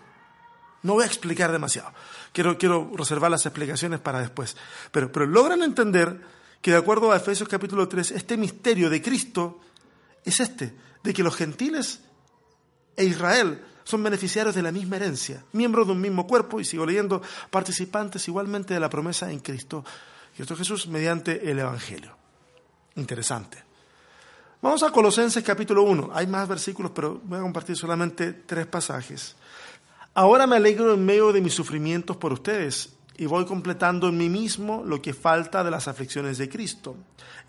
No 0.83 0.93
voy 0.93 1.03
a 1.03 1.07
explicar 1.07 1.51
demasiado. 1.51 1.91
Quiero, 2.33 2.57
quiero 2.57 2.91
reservar 2.95 3.29
las 3.29 3.45
explicaciones 3.45 3.99
para 3.99 4.19
después. 4.19 4.57
Pero, 4.91 5.11
pero 5.11 5.25
logran 5.25 5.61
entender 5.61 6.21
que 6.61 6.71
de 6.71 6.77
acuerdo 6.77 7.11
a 7.11 7.17
Efesios 7.17 7.49
capítulo 7.49 7.87
3, 7.87 8.11
este 8.11 8.37
misterio 8.37 8.89
de 8.89 9.01
Cristo 9.01 9.59
es 10.23 10.39
este, 10.39 10.73
de 11.03 11.13
que 11.13 11.23
los 11.23 11.35
gentiles 11.35 12.01
e 12.95 13.05
Israel 13.05 13.63
son 13.83 14.03
beneficiarios 14.03 14.55
de 14.55 14.61
la 14.61 14.71
misma 14.71 14.97
herencia, 14.97 15.43
miembros 15.53 15.87
de 15.87 15.93
un 15.93 16.01
mismo 16.01 16.27
cuerpo, 16.27 16.59
y 16.59 16.65
sigo 16.65 16.85
leyendo, 16.85 17.21
participantes 17.49 18.27
igualmente 18.27 18.73
de 18.73 18.79
la 18.79 18.89
promesa 18.89 19.31
en 19.31 19.39
Cristo, 19.39 19.83
Cristo 20.35 20.55
Jesús, 20.55 20.87
mediante 20.87 21.49
el 21.49 21.59
Evangelio. 21.59 22.15
Interesante. 22.95 23.70
Vamos 24.61 24.83
a 24.83 24.91
Colosenses 24.91 25.43
capítulo 25.43 25.81
1. 25.81 26.11
Hay 26.13 26.27
más 26.27 26.47
versículos, 26.47 26.91
pero 26.93 27.19
voy 27.23 27.39
a 27.39 27.41
compartir 27.41 27.75
solamente 27.75 28.31
tres 28.31 28.67
pasajes. 28.67 29.35
Ahora 30.13 30.45
me 30.45 30.55
alegro 30.55 30.93
en 30.93 31.03
medio 31.03 31.33
de 31.33 31.41
mis 31.41 31.55
sufrimientos 31.55 32.15
por 32.17 32.31
ustedes 32.31 32.93
y 33.17 33.25
voy 33.25 33.45
completando 33.45 34.09
en 34.09 34.17
mí 34.17 34.29
mismo 34.29 34.83
lo 34.85 35.01
que 35.01 35.15
falta 35.15 35.63
de 35.63 35.71
las 35.71 35.87
aflicciones 35.87 36.37
de 36.37 36.47
Cristo, 36.47 36.95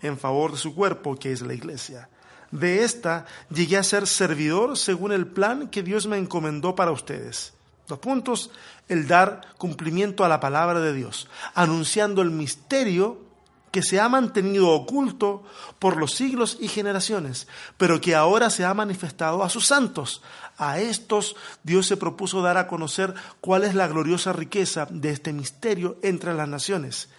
en 0.01 0.17
favor 0.17 0.53
de 0.53 0.57
su 0.57 0.73
cuerpo, 0.73 1.15
que 1.15 1.31
es 1.31 1.43
la 1.43 1.53
iglesia. 1.53 2.09
De 2.49 2.83
esta 2.83 3.27
llegué 3.51 3.77
a 3.77 3.83
ser 3.83 4.07
servidor 4.07 4.75
según 4.75 5.11
el 5.11 5.27
plan 5.27 5.67
que 5.67 5.83
Dios 5.83 6.07
me 6.07 6.17
encomendó 6.17 6.73
para 6.73 6.91
ustedes. 6.91 7.53
Dos 7.87 7.99
puntos, 7.99 8.49
el 8.87 9.07
dar 9.07 9.41
cumplimiento 9.59 10.25
a 10.25 10.29
la 10.29 10.39
palabra 10.39 10.79
de 10.79 10.93
Dios, 10.93 11.29
anunciando 11.53 12.23
el 12.23 12.31
misterio 12.31 13.32
que 13.73 13.81
se 13.81 13.99
ha 13.99 14.07
mantenido 14.07 14.69
oculto 14.69 15.41
por 15.79 15.97
los 15.97 16.13
siglos 16.13 16.59
y 16.61 16.67
generaciones, 16.67 17.47
pero 17.75 17.99
que 17.99 18.13
ahora 18.13 18.51
se 18.51 18.65
ha 18.65 18.73
manifestado 18.75 19.43
a 19.43 19.49
sus 19.49 19.65
santos. 19.65 20.21
A 20.59 20.79
estos 20.79 21.35
Dios 21.63 21.87
se 21.87 21.97
propuso 21.97 22.43
dar 22.43 22.57
a 22.57 22.67
conocer 22.67 23.15
cuál 23.41 23.63
es 23.63 23.73
la 23.73 23.87
gloriosa 23.87 24.31
riqueza 24.31 24.87
de 24.91 25.09
este 25.09 25.33
misterio 25.33 25.97
entre 26.03 26.35
las 26.35 26.47
naciones, 26.47 27.09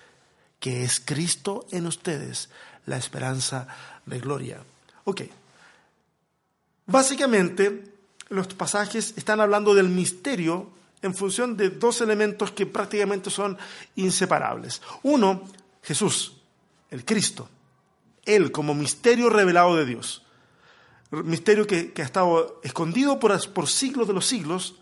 que 0.60 0.84
es 0.84 1.00
Cristo 1.04 1.66
en 1.72 1.88
ustedes, 1.88 2.50
la 2.86 2.98
esperanza 2.98 3.66
de 4.06 4.20
gloria. 4.20 4.62
Ok. 5.06 5.22
Básicamente, 6.86 7.96
los 8.28 8.46
pasajes 8.54 9.14
están 9.16 9.40
hablando 9.40 9.74
del 9.74 9.88
misterio 9.88 10.70
en 11.02 11.16
función 11.16 11.56
de 11.56 11.70
dos 11.70 12.00
elementos 12.00 12.52
que 12.52 12.64
prácticamente 12.64 13.28
son 13.28 13.58
inseparables. 13.96 14.82
Uno, 15.02 15.42
Jesús 15.82 16.33
el 16.94 17.04
Cristo, 17.04 17.48
Él 18.24 18.52
como 18.52 18.72
misterio 18.72 19.28
revelado 19.28 19.74
de 19.74 19.84
Dios, 19.84 20.22
misterio 21.10 21.66
que, 21.66 21.92
ha 21.96 22.02
estado 22.02 22.60
escondido 22.62 23.18
por, 23.18 23.52
por 23.52 23.68
siglos 23.68 24.06
de 24.06 24.14
los 24.14 24.24
siglos, 24.24 24.76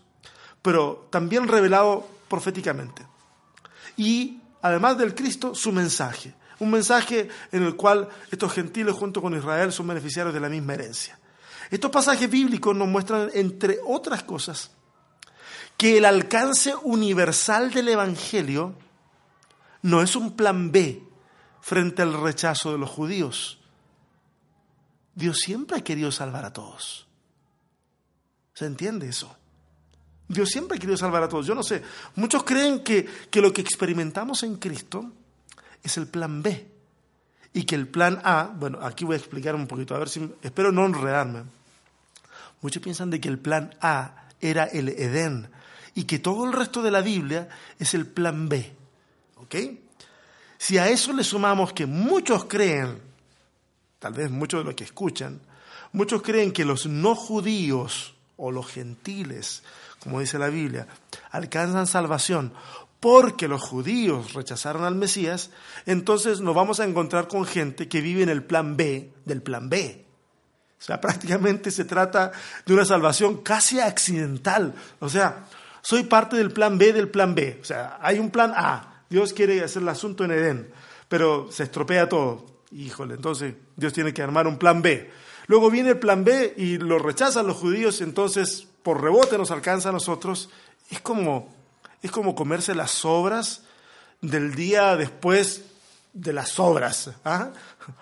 pero 0.61 1.07
también 1.09 1.47
revelado 1.47 2.07
proféticamente. 2.27 3.03
Y 3.97 4.41
además 4.61 4.99
del 4.99 5.15
Cristo, 5.15 5.55
su 5.55 5.71
mensaje, 5.71 6.35
un 6.59 6.69
mensaje 6.69 7.29
en 7.51 7.63
el 7.63 7.75
cual 7.75 8.07
estos 8.31 8.53
gentiles 8.53 8.93
junto 8.93 9.19
con 9.19 9.35
Israel 9.35 9.71
son 9.71 9.87
beneficiarios 9.87 10.35
de 10.35 10.39
la 10.39 10.49
misma 10.49 10.75
herencia. 10.75 11.17
Estos 11.71 11.89
pasajes 11.89 12.29
bíblicos 12.29 12.75
nos 12.75 12.87
muestran, 12.87 13.31
entre 13.33 13.79
otras 13.87 14.21
cosas, 14.21 14.69
que 15.77 15.97
el 15.97 16.05
alcance 16.05 16.75
universal 16.83 17.71
del 17.71 17.89
Evangelio 17.89 18.75
no 19.81 20.03
es 20.03 20.15
un 20.15 20.35
plan 20.35 20.71
B 20.71 21.12
frente 21.63 22.01
al 22.01 22.13
rechazo 22.21 22.73
de 22.73 22.77
los 22.77 22.89
judíos. 22.89 23.57
Dios 25.15 25.39
siempre 25.39 25.77
ha 25.77 25.83
querido 25.83 26.11
salvar 26.11 26.43
a 26.43 26.51
todos. 26.51 27.07
¿Se 28.53 28.65
entiende 28.65 29.07
eso? 29.07 29.33
Dios 30.27 30.49
siempre 30.49 30.75
ha 30.75 30.79
querido 30.79 30.97
salvar 30.97 31.23
a 31.23 31.29
todos. 31.29 31.45
Yo 31.45 31.55
no 31.55 31.63
sé, 31.63 31.81
muchos 32.15 32.43
creen 32.43 32.83
que, 32.83 33.05
que 33.31 33.39
lo 33.39 33.53
que 33.53 33.61
experimentamos 33.61 34.43
en 34.43 34.57
Cristo 34.57 35.09
es 35.81 35.95
el 35.95 36.07
plan 36.07 36.43
B 36.43 36.67
y 37.53 37.63
que 37.63 37.75
el 37.75 37.87
plan 37.87 38.19
A, 38.25 38.51
bueno, 38.53 38.79
aquí 38.81 39.05
voy 39.05 39.13
a 39.13 39.19
explicar 39.19 39.55
un 39.55 39.65
poquito, 39.65 39.95
a 39.95 39.99
ver 39.99 40.09
si, 40.09 40.29
espero 40.41 40.73
no 40.73 40.85
enredarme. 40.85 41.43
Muchos 42.61 42.83
piensan 42.83 43.09
de 43.09 43.21
que 43.21 43.29
el 43.29 43.39
plan 43.39 43.73
A 43.79 44.27
era 44.41 44.65
el 44.65 44.89
Edén 44.89 45.49
y 45.95 46.03
que 46.03 46.19
todo 46.19 46.43
el 46.43 46.51
resto 46.51 46.81
de 46.81 46.91
la 46.91 46.99
Biblia 46.99 47.47
es 47.79 47.93
el 47.93 48.05
plan 48.05 48.49
B. 48.49 48.75
¿Ok? 49.37 49.55
Si 50.63 50.77
a 50.77 50.87
eso 50.87 51.11
le 51.11 51.25
sumamos 51.25 51.73
que 51.73 51.85
muchos 51.85 52.45
creen, 52.45 52.97
tal 53.99 54.13
vez 54.13 54.31
muchos 54.31 54.61
de 54.61 54.63
los 54.63 54.75
que 54.75 54.85
escuchan, 54.85 55.41
muchos 55.91 56.21
creen 56.21 56.53
que 56.53 56.63
los 56.63 56.85
no 56.85 57.15
judíos 57.15 58.13
o 58.37 58.49
los 58.49 58.67
gentiles, 58.67 59.61
como 59.99 60.21
dice 60.21 60.39
la 60.39 60.47
Biblia, 60.47 60.87
alcanzan 61.31 61.85
salvación 61.85 62.53
porque 63.01 63.49
los 63.49 63.61
judíos 63.61 64.31
rechazaron 64.35 64.85
al 64.85 64.95
Mesías, 64.95 65.49
entonces 65.85 66.39
nos 66.39 66.55
vamos 66.55 66.79
a 66.79 66.85
encontrar 66.85 67.27
con 67.27 67.43
gente 67.43 67.89
que 67.89 67.99
vive 67.99 68.23
en 68.23 68.29
el 68.29 68.41
plan 68.41 68.77
B 68.77 69.11
del 69.25 69.41
plan 69.41 69.67
B. 69.69 70.05
O 70.79 70.81
sea, 70.81 71.01
prácticamente 71.01 71.71
se 71.71 71.83
trata 71.83 72.31
de 72.65 72.73
una 72.73 72.85
salvación 72.85 73.43
casi 73.43 73.81
accidental. 73.81 74.73
O 75.01 75.09
sea, 75.09 75.43
soy 75.81 76.03
parte 76.03 76.37
del 76.37 76.51
plan 76.51 76.77
B 76.77 76.93
del 76.93 77.09
plan 77.09 77.35
B. 77.35 77.59
O 77.61 77.65
sea, 77.65 77.99
hay 78.01 78.17
un 78.17 78.29
plan 78.29 78.53
A, 78.55 78.92
Dios 79.13 79.31
quiere 79.31 79.63
hacer 79.63 79.83
el 79.83 79.89
asunto 79.89 80.25
en 80.25 80.31
Edén, 80.31 80.73
pero 81.07 81.47
se 81.51 81.61
estropea 81.61 82.09
todo. 82.09 82.47
Híjole, 82.71 83.13
entonces 83.13 83.53
Dios 83.75 83.93
tiene 83.93 84.11
que 84.11 84.23
armar 84.23 84.47
un 84.47 84.57
plan 84.57 84.81
B. 84.81 85.07
Luego 85.45 85.69
viene 85.69 85.91
el 85.91 85.99
plan 85.99 86.23
B 86.23 86.55
y 86.57 86.79
lo 86.79 86.97
rechazan 86.97 87.45
los 87.45 87.57
judíos, 87.57 88.01
entonces 88.01 88.67
por 88.81 89.03
rebote 89.03 89.37
nos 89.37 89.51
alcanza 89.51 89.89
a 89.89 89.91
nosotros. 89.91 90.49
Es 90.89 90.99
como, 90.99 91.53
es 92.01 92.09
como 92.09 92.33
comerse 92.33 92.73
las 92.73 92.89
sobras 92.89 93.65
del 94.19 94.55
día 94.55 94.95
después 94.97 95.61
de 96.13 96.33
las 96.33 96.49
sobras. 96.49 97.11
¿ah? 97.23 97.51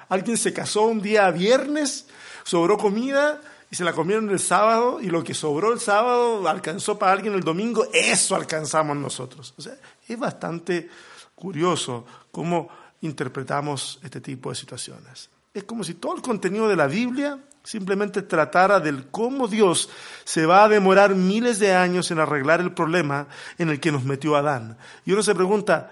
Alguien 0.07 0.37
se 0.37 0.53
casó 0.53 0.83
un 0.83 1.01
día 1.01 1.29
viernes, 1.31 2.07
sobró 2.45 2.77
comida 2.77 3.41
y 3.69 3.75
se 3.75 3.83
la 3.83 3.91
comieron 3.91 4.29
el 4.29 4.39
sábado 4.39 4.99
y 5.01 5.07
lo 5.07 5.25
que 5.25 5.33
sobró 5.33 5.73
el 5.73 5.81
sábado 5.81 6.47
alcanzó 6.47 6.97
para 6.97 7.11
alguien 7.11 7.33
el 7.33 7.41
domingo, 7.41 7.85
eso 7.91 8.35
alcanzamos 8.35 8.95
nosotros. 8.95 9.53
O 9.57 9.61
sea, 9.61 9.77
es 10.13 10.19
bastante 10.19 10.89
curioso 11.35 12.05
cómo 12.31 12.69
interpretamos 13.01 13.99
este 14.03 14.21
tipo 14.21 14.49
de 14.49 14.55
situaciones. 14.55 15.29
Es 15.53 15.63
como 15.63 15.83
si 15.83 15.95
todo 15.95 16.15
el 16.15 16.21
contenido 16.21 16.67
de 16.67 16.75
la 16.75 16.87
Biblia 16.87 17.39
simplemente 17.63 18.21
tratara 18.21 18.79
del 18.79 19.07
cómo 19.09 19.47
Dios 19.47 19.89
se 20.23 20.45
va 20.45 20.63
a 20.63 20.69
demorar 20.69 21.15
miles 21.15 21.59
de 21.59 21.73
años 21.73 22.09
en 22.11 22.19
arreglar 22.19 22.61
el 22.61 22.73
problema 22.73 23.27
en 23.57 23.69
el 23.69 23.79
que 23.79 23.91
nos 23.91 24.03
metió 24.03 24.35
Adán. 24.35 24.77
Y 25.05 25.11
uno 25.11 25.23
se 25.23 25.35
pregunta, 25.35 25.91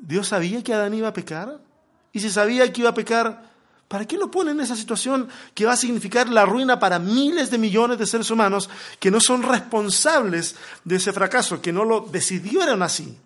¿Dios 0.00 0.28
sabía 0.28 0.62
que 0.62 0.74
Adán 0.74 0.94
iba 0.94 1.08
a 1.08 1.12
pecar? 1.12 1.60
Y 2.12 2.20
si 2.20 2.30
sabía 2.30 2.70
que 2.72 2.82
iba 2.82 2.90
a 2.90 2.94
pecar, 2.94 3.53
¿para 3.94 4.08
qué 4.08 4.16
lo 4.16 4.28
pone 4.28 4.50
en 4.50 4.58
esa 4.58 4.74
situación 4.74 5.28
que 5.54 5.66
va 5.66 5.74
a 5.74 5.76
significar 5.76 6.28
la 6.28 6.44
ruina 6.44 6.80
para 6.80 6.98
miles 6.98 7.48
de 7.52 7.58
millones 7.58 7.96
de 7.96 8.08
seres 8.08 8.28
humanos 8.28 8.68
que 8.98 9.08
no 9.08 9.20
son 9.20 9.44
responsables 9.44 10.56
de 10.82 10.96
ese 10.96 11.12
fracaso, 11.12 11.62
que 11.62 11.72
no 11.72 11.84
lo 11.84 12.00
decidieron 12.00 12.82
así? 12.82 13.16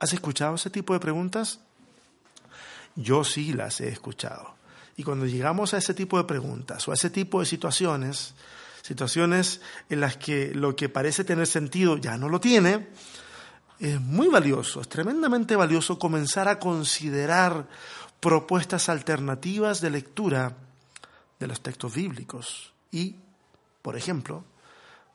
¿Has 0.00 0.12
escuchado 0.12 0.56
ese 0.56 0.70
tipo 0.70 0.92
de 0.92 0.98
preguntas? 0.98 1.60
Yo 2.96 3.22
sí 3.22 3.52
las 3.52 3.80
he 3.80 3.86
escuchado. 3.90 4.56
Y 4.96 5.04
cuando 5.04 5.24
llegamos 5.24 5.72
a 5.72 5.78
ese 5.78 5.94
tipo 5.94 6.18
de 6.18 6.24
preguntas 6.24 6.88
o 6.88 6.90
a 6.90 6.94
ese 6.94 7.08
tipo 7.08 7.38
de 7.38 7.46
situaciones, 7.46 8.34
situaciones 8.82 9.60
en 9.88 10.00
las 10.00 10.16
que 10.16 10.52
lo 10.52 10.74
que 10.74 10.88
parece 10.88 11.22
tener 11.22 11.46
sentido 11.46 11.96
ya 11.96 12.18
no 12.18 12.28
lo 12.28 12.40
tiene, 12.40 12.88
es 13.78 14.00
muy 14.00 14.26
valioso, 14.26 14.80
es 14.80 14.88
tremendamente 14.88 15.54
valioso 15.54 15.96
comenzar 15.96 16.48
a 16.48 16.58
considerar 16.58 17.68
propuestas 18.20 18.88
alternativas 18.88 19.80
de 19.80 19.90
lectura 19.90 20.56
de 21.38 21.46
los 21.46 21.60
textos 21.60 21.94
bíblicos 21.94 22.72
y, 22.90 23.16
por 23.82 23.96
ejemplo, 23.96 24.44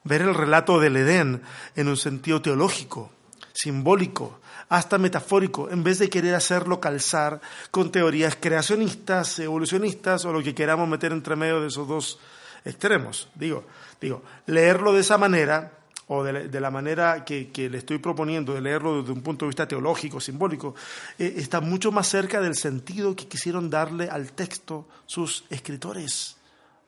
ver 0.03 0.21
el 0.21 0.33
relato 0.33 0.79
del 0.79 0.97
Edén 0.97 1.41
en 1.75 1.87
un 1.87 1.97
sentido 1.97 2.41
teológico, 2.41 3.11
simbólico, 3.53 4.39
hasta 4.69 4.97
metafórico, 4.97 5.69
en 5.69 5.83
vez 5.83 5.99
de 5.99 6.09
querer 6.09 6.33
hacerlo 6.33 6.79
calzar 6.79 7.41
con 7.71 7.91
teorías 7.91 8.37
creacionistas, 8.39 9.39
evolucionistas 9.39 10.23
o 10.25 10.31
lo 10.31 10.41
que 10.41 10.55
queramos 10.55 10.87
meter 10.87 11.11
entre 11.11 11.35
medio 11.35 11.59
de 11.59 11.67
esos 11.67 11.87
dos 11.87 12.19
extremos. 12.63 13.27
Digo, 13.35 13.65
digo 13.99 14.23
leerlo 14.45 14.93
de 14.93 15.01
esa 15.01 15.17
manera 15.17 15.80
o 16.13 16.25
de 16.25 16.59
la, 16.59 16.69
manera 16.69 17.23
que, 17.23 17.69
le 17.71 17.77
estoy 17.77 17.97
proponiendo, 17.97 18.53
de 18.53 18.59
leerlo 18.59 18.99
desde 18.99 19.13
un 19.13 19.21
punto 19.21 19.45
de 19.45 19.47
vista 19.47 19.65
teológico, 19.65 20.19
simbólico, 20.19 20.75
eh, 21.17 21.35
está 21.37 21.61
mucho 21.61 21.89
más 21.89 22.05
cerca 22.05 22.41
del 22.41 22.55
sentido 22.55 23.15
que 23.15 23.29
quisieron 23.29 23.69
darle 23.69 24.09
al 24.09 24.33
texto 24.33 24.89
sus 25.05 25.45
escritores. 25.49 26.35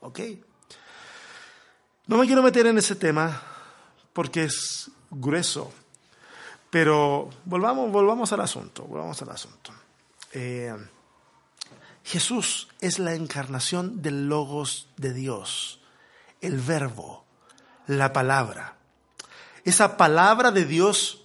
¿Ok? 0.02 0.20
No 2.08 2.18
me 2.18 2.26
quiero 2.26 2.44
meter 2.44 2.68
en 2.68 2.78
ese 2.78 2.98
tema 2.98 3.42
porque 4.12 4.44
es 4.44 4.92
grueso. 5.10 5.72
Pero 6.70 7.30
volvamos, 7.46 7.94
volvamos 7.94 8.34
al 8.34 8.42
asunto, 8.42 8.84
volvamos 8.84 9.22
al 9.22 9.30
asunto. 9.30 9.72
Eh, 10.34 10.76
Jesús 12.04 12.68
es 12.82 13.00
la 13.00 13.14
encarnación 13.14 14.02
del 14.02 14.28
logos 14.28 14.90
de 14.98 15.14
Dios, 15.14 15.80
el 16.42 16.60
verbo, 16.60 17.24
la 17.88 18.12
palabra. 18.12 18.83
Esa 19.64 19.98
palabra 19.98 20.52
de 20.52 20.66
Dios 20.66 21.22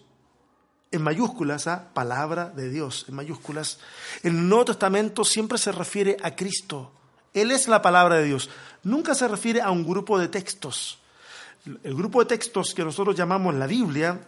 en 0.91 1.03
mayúsculas, 1.03 1.67
¿ah? 1.67 1.89
palabra 1.93 2.51
de 2.51 2.71
Dios 2.71 3.05
en 3.09 3.15
mayúsculas, 3.15 3.79
el 4.23 4.49
Nuevo 4.49 4.67
Testamento 4.67 5.25
siempre 5.25 5.59
se 5.59 5.73
refiere 5.73 6.17
a 6.23 6.35
Cristo. 6.35 6.93
Él 7.35 7.51
es 7.51 7.69
la 7.69 7.83
palabra 7.83 8.17
de 8.17 8.25
Dios. 8.25 8.49
Nunca 8.83 9.15
se 9.15 9.29
refiere 9.29 9.61
a 9.61 9.71
un 9.71 9.87
grupo 9.87 10.19
de 10.19 10.29
textos. 10.29 10.99
El 11.83 11.95
grupo 11.95 12.21
de 12.21 12.27
textos 12.27 12.75
que 12.75 12.85
nosotros 12.85 13.17
llamamos 13.17 13.55
la 13.55 13.67
Biblia 13.67 14.21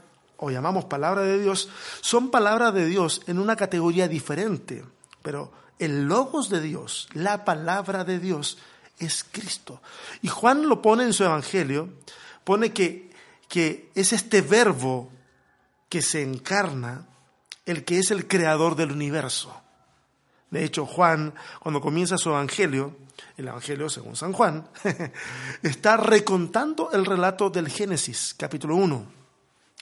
o 0.42 0.50
llamamos 0.50 0.86
palabra 0.86 1.22
de 1.22 1.38
Dios, 1.38 1.68
son 2.00 2.30
palabras 2.30 2.72
de 2.72 2.86
Dios 2.86 3.20
en 3.26 3.38
una 3.38 3.56
categoría 3.56 4.08
diferente. 4.08 4.82
Pero 5.22 5.52
el 5.78 6.04
logos 6.04 6.48
de 6.48 6.60
Dios, 6.62 7.08
la 7.12 7.44
palabra 7.44 8.04
de 8.04 8.18
Dios, 8.18 8.56
es 8.98 9.24
Cristo. 9.30 9.82
Y 10.22 10.28
Juan 10.28 10.68
lo 10.68 10.80
pone 10.80 11.04
en 11.04 11.12
su 11.12 11.24
evangelio, 11.24 11.90
pone 12.44 12.72
que, 12.72 13.09
que 13.50 13.90
es 13.94 14.14
este 14.14 14.40
verbo 14.40 15.10
que 15.90 16.00
se 16.00 16.22
encarna, 16.22 17.06
el 17.66 17.84
que 17.84 17.98
es 17.98 18.10
el 18.10 18.26
creador 18.26 18.76
del 18.76 18.92
universo. 18.92 19.54
De 20.50 20.64
hecho, 20.64 20.86
Juan, 20.86 21.34
cuando 21.60 21.82
comienza 21.82 22.16
su 22.16 22.30
evangelio, 22.30 22.96
el 23.36 23.48
evangelio 23.48 23.90
según 23.90 24.16
San 24.16 24.32
Juan, 24.32 24.66
está 25.62 25.98
recontando 25.98 26.90
el 26.92 27.04
relato 27.04 27.50
del 27.50 27.68
Génesis, 27.68 28.34
capítulo 28.38 28.76
1 28.76 29.20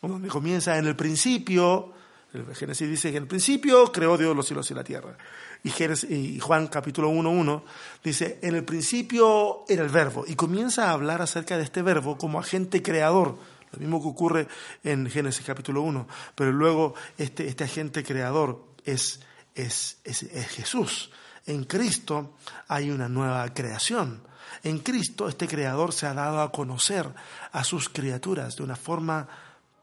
donde 0.02 0.28
comienza 0.28 0.78
en 0.78 0.86
el 0.86 0.94
principio, 0.94 1.92
el 2.32 2.54
Génesis 2.54 2.88
dice 2.88 3.10
que 3.10 3.16
en 3.16 3.24
el 3.24 3.28
principio 3.28 3.90
creó 3.90 4.16
Dios 4.16 4.36
los 4.36 4.46
cielos 4.46 4.70
y 4.70 4.74
la 4.74 4.84
tierra. 4.84 5.16
Y, 5.64 5.70
y 6.14 6.38
Juan 6.38 6.68
capítulo 6.68 7.10
1.1 7.10 7.62
dice, 8.04 8.38
en 8.42 8.54
el 8.54 8.64
principio 8.64 9.64
era 9.68 9.82
el 9.82 9.88
verbo. 9.88 10.24
Y 10.26 10.36
comienza 10.36 10.88
a 10.88 10.92
hablar 10.92 11.20
acerca 11.20 11.56
de 11.56 11.64
este 11.64 11.82
verbo 11.82 12.16
como 12.16 12.38
agente 12.38 12.82
creador. 12.82 13.38
Lo 13.72 13.78
mismo 13.78 14.02
que 14.02 14.08
ocurre 14.08 14.48
en 14.84 15.08
Génesis 15.10 15.44
capítulo 15.44 15.82
1. 15.82 16.06
Pero 16.34 16.52
luego 16.52 16.94
este, 17.16 17.48
este 17.48 17.64
agente 17.64 18.04
creador 18.04 18.64
es, 18.84 19.20
es, 19.54 19.98
es, 20.04 20.22
es 20.22 20.48
Jesús. 20.48 21.10
En 21.46 21.64
Cristo 21.64 22.34
hay 22.68 22.90
una 22.90 23.08
nueva 23.08 23.52
creación. 23.52 24.22
En 24.62 24.78
Cristo 24.78 25.28
este 25.28 25.46
creador 25.46 25.92
se 25.92 26.06
ha 26.06 26.14
dado 26.14 26.40
a 26.40 26.52
conocer 26.52 27.08
a 27.52 27.64
sus 27.64 27.88
criaturas 27.88 28.56
de 28.56 28.62
una 28.62 28.76
forma 28.76 29.28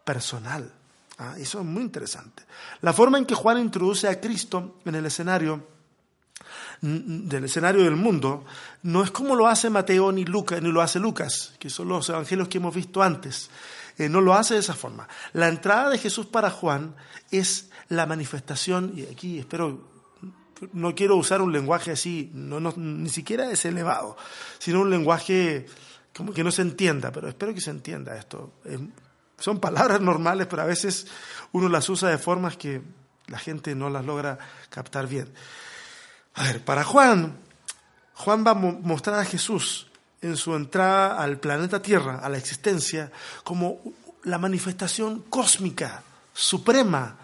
personal. 0.04 0.72
Ah, 1.18 1.36
eso 1.38 1.60
es 1.60 1.66
muy 1.66 1.82
interesante. 1.82 2.44
La 2.82 2.94
forma 2.94 3.18
en 3.18 3.26
que 3.26 3.36
Juan 3.36 3.58
introduce 3.60 4.08
a 4.08 4.20
Cristo 4.20 4.80
en 4.86 4.96
el 4.96 5.06
escenario 5.06 5.75
del 6.82 7.46
escenario 7.46 7.84
del 7.84 7.96
mundo 7.96 8.46
no 8.84 9.04
es 9.04 9.12
como 9.12 9.36
lo 9.36 9.48
hace 9.48 9.70
Mateo 9.70 10.12
ni 10.12 10.26
Lucas 10.26 10.62
ni 10.62 10.72
lo 10.72 10.82
hace 10.82 11.00
Lucas, 11.00 11.54
que 11.60 11.70
son 11.70 11.88
los 11.88 12.10
evangelios 12.10 12.48
que 12.48 12.58
hemos 12.58 12.76
visto 12.76 13.02
antes. 13.02 13.50
Eh, 13.98 14.10
no 14.10 14.22
lo 14.22 14.34
hace 14.34 14.56
de 14.56 14.60
esa 14.60 14.74
forma. 14.74 15.08
La 15.34 15.48
entrada 15.48 15.90
de 15.90 15.98
Jesús 15.98 16.26
para 16.26 16.50
Juan 16.50 16.96
es 17.32 17.70
la 17.90 18.06
manifestación, 18.06 18.94
y 18.96 19.04
aquí 19.04 19.40
espero, 19.40 19.88
no 20.74 20.94
quiero 20.96 21.16
usar 21.16 21.42
un 21.42 21.54
lenguaje 21.54 21.92
así, 21.92 22.30
no, 22.34 22.60
ni 22.60 23.10
siquiera 23.10 23.50
es 23.52 23.64
elevado, 23.66 24.18
sino 24.60 24.82
un 24.82 24.90
lenguaje 24.90 25.66
como 26.16 26.34
que 26.34 26.44
no 26.44 26.52
se 26.52 26.62
entienda, 26.62 27.12
pero 27.12 27.28
espero 27.28 27.54
que 27.54 27.62
se 27.62 27.72
entienda 27.72 28.18
esto. 28.18 28.54
Son 29.38 29.60
palabras 29.60 30.02
normales, 30.02 30.48
pero 30.48 30.62
a 30.62 30.66
veces 30.66 31.08
uno 31.52 31.70
las 31.70 31.90
usa 31.90 32.10
de 32.10 32.18
formas 32.18 32.58
que 32.58 32.82
la 33.28 33.38
gente 33.38 33.76
no 33.76 33.90
las 33.90 34.06
logra 34.06 34.38
captar 34.70 35.08
bien. 35.08 35.32
A 36.36 36.44
ver, 36.44 36.64
para 36.64 36.84
Juan, 36.84 37.38
Juan 38.14 38.46
va 38.46 38.52
a 38.52 38.56
mostrar 38.56 39.20
a 39.20 39.26
Jesús 39.26 39.88
en 40.22 40.38
su 40.38 40.56
entrada 40.56 41.22
al 41.22 41.40
planeta 41.40 41.82
Tierra, 41.82 42.20
a 42.20 42.30
la 42.30 42.38
existencia, 42.38 43.12
como 43.44 43.80
la 44.24 44.38
manifestación 44.38 45.22
cósmica, 45.30 46.04
suprema 46.34 47.18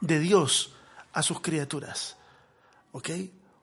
de 0.00 0.18
Dios 0.18 0.74
a 1.12 1.22
sus 1.22 1.40
criaturas. 1.40 2.16
¿Ok? 2.92 3.10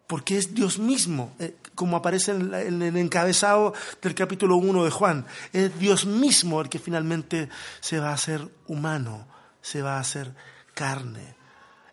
porque 0.09 0.39
es 0.39 0.55
Dios 0.55 0.79
mismo, 0.79 1.35
eh, 1.37 1.55
como 1.75 1.95
aparece 1.95 2.31
en, 2.31 2.81
el 2.81 2.97
encabezado 2.97 3.75
del 4.01 4.15
capítulo 4.15 4.55
1 4.55 4.83
de 4.83 4.89
Juan. 4.89 5.27
Es 5.53 5.77
Dios 5.77 6.07
mismo 6.07 6.61
el 6.61 6.67
que 6.67 6.79
finalmente 6.79 7.47
se 7.79 7.99
va 7.99 8.09
a 8.09 8.13
hacer 8.13 8.49
humano, 8.65 9.27
se 9.61 9.83
va 9.83 9.97
a 9.97 9.99
hacer 9.99 10.33
carne. 10.73 11.35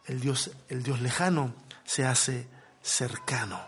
El 0.07 0.21
Dios, 0.21 0.51
el 0.71 0.83
Dios 0.83 1.03
lejano 1.03 1.53
se 1.85 2.07
hace 2.07 2.49
cercano. 2.87 3.61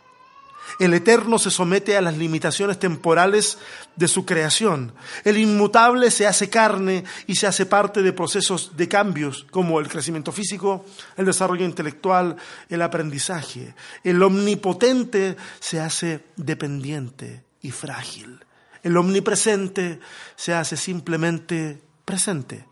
El 0.79 0.95
eterno 0.95 1.39
se 1.39 1.51
somete 1.51 1.97
a 1.97 2.01
las 2.01 2.17
limitaciones 2.17 2.79
temporales 2.79 3.59
de 3.97 4.07
su 4.07 4.25
creación. 4.25 4.93
El 5.25 5.39
inmutable 5.39 6.11
se 6.11 6.27
hace 6.27 6.51
carne 6.51 7.05
y 7.27 7.35
se 7.35 7.47
hace 7.47 7.67
parte 7.67 8.03
de 8.03 8.13
procesos 8.13 8.77
de 8.77 8.87
cambios 8.87 9.47
como 9.51 9.81
el 9.81 9.89
crecimiento 9.89 10.31
físico, 10.31 10.85
el 11.17 11.27
desarrollo 11.27 11.65
intelectual, 11.65 12.37
el 12.69 12.83
aprendizaje. 12.83 13.75
El 14.05 14.23
omnipotente 14.23 15.37
se 15.59 15.81
hace 15.81 16.25
dependiente 16.37 17.43
y 17.63 17.71
frágil. 17.71 18.45
El 18.83 18.97
omnipresente 18.97 19.99
se 20.37 20.55
hace 20.55 20.77
simplemente 20.77 21.81
presente 22.05 22.67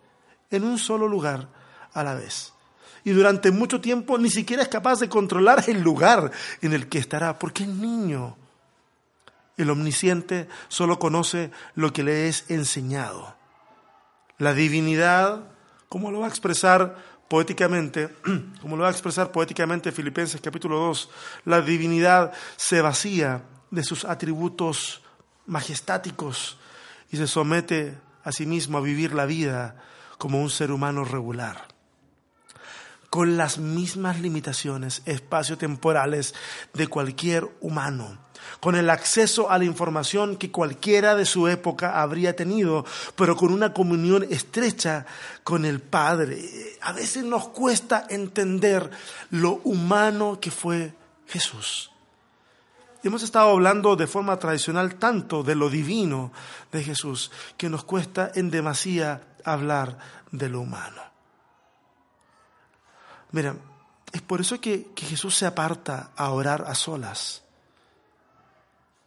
en 0.51 0.63
un 0.63 0.79
solo 0.79 1.09
lugar 1.09 1.49
a 1.93 2.05
la 2.05 2.15
vez 2.15 2.53
y 3.07 3.13
durante 3.13 3.53
mucho 3.53 3.81
tiempo 3.81 4.19
ni 4.19 4.29
siquiera 4.29 4.65
es 4.65 4.69
capaz 4.69 4.99
de 4.99 5.09
controlar 5.09 5.63
el 5.69 5.81
lugar 5.81 6.33
en 6.61 6.73
el 6.73 6.89
que 6.89 6.99
estará, 6.99 7.39
porque 7.39 7.63
es 7.63 7.69
niño. 7.69 8.37
El 9.57 9.71
omnisciente 9.71 10.49
solo 10.67 10.99
conoce 10.99 11.53
lo 11.77 11.93
que 11.93 12.03
le 12.03 12.27
es 12.27 12.51
enseñado. 12.51 13.37
La 14.39 14.55
divinidad, 14.55 15.45
como 15.89 16.11
lo 16.11 16.19
va 16.19 16.27
a 16.27 16.31
expresar 16.31 16.97
poéticamente, 17.29 18.09
como 18.61 18.77
lo 18.77 18.83
va 18.83 18.89
a 18.89 18.93
expresar 18.93 19.31
poéticamente 19.31 19.93
Filipenses 19.93 20.41
capítulo 20.41 20.77
2, 20.81 21.09
la 21.45 21.61
divinidad 21.61 22.33
se 22.57 22.81
vacía 22.81 23.45
de 23.71 23.85
sus 23.85 24.05
atributos 24.05 25.01
majestáticos 25.47 26.59
y 27.13 27.19
se 27.19 27.29
somete 27.29 27.97
a 28.25 28.33
sí 28.33 28.47
mismo 28.47 28.79
a 28.79 28.81
vivir 28.81 29.15
la 29.15 29.27
vida 29.27 29.77
como 30.19 30.43
un 30.43 30.51
ser 30.51 30.73
humano 30.73 31.05
regular, 31.05 31.69
con 33.17 33.39
las 33.39 33.57
mismas 33.57 34.21
limitaciones 34.21 35.01
espaciotemporales 35.07 36.35
de 36.75 36.87
cualquier 36.87 37.49
humano, 37.63 38.19
con 38.61 38.77
el 38.77 38.91
acceso 38.91 39.51
a 39.51 39.57
la 39.57 39.65
información 39.65 40.37
que 40.37 40.51
cualquiera 40.51 41.15
de 41.15 41.25
su 41.25 41.49
época 41.49 42.03
habría 42.03 42.37
tenido, 42.37 42.85
pero 43.17 43.35
con 43.35 43.55
una 43.55 43.73
comunión 43.73 44.27
estrecha 44.29 45.07
con 45.45 45.65
el 45.65 45.81
Padre. 45.81 46.45
A 46.83 46.93
veces 46.93 47.25
nos 47.25 47.49
cuesta 47.49 48.07
entender 48.11 48.91
lo 49.31 49.63
humano 49.65 50.39
que 50.39 50.51
fue 50.51 50.93
Jesús. 51.27 51.91
Hemos 53.03 53.23
estado 53.23 53.49
hablando 53.49 53.97
de 53.97 54.07
forma 54.07 54.39
tradicional 54.39 54.97
tanto 54.97 55.43
de 55.43 55.55
lo 55.55 55.71
divino 55.71 56.33
de 56.71 56.85
Jesús 56.85 57.31
que 57.57 57.71
nos 57.71 57.83
cuesta 57.83 58.31
en 58.35 58.51
demasía 58.51 59.23
hablar 59.43 59.97
de 60.33 60.51
lo 60.51 60.61
humano. 60.61 61.06
Mira, 63.37 63.55
es 64.13 64.23
por 64.23 64.41
eso 64.41 64.59
que, 64.59 64.93
que 64.95 65.05
Jesús 65.05 65.37
se 65.37 65.45
aparta 65.45 66.13
a 66.17 66.31
orar 66.31 66.65
a 66.67 66.75
solas. 66.75 67.43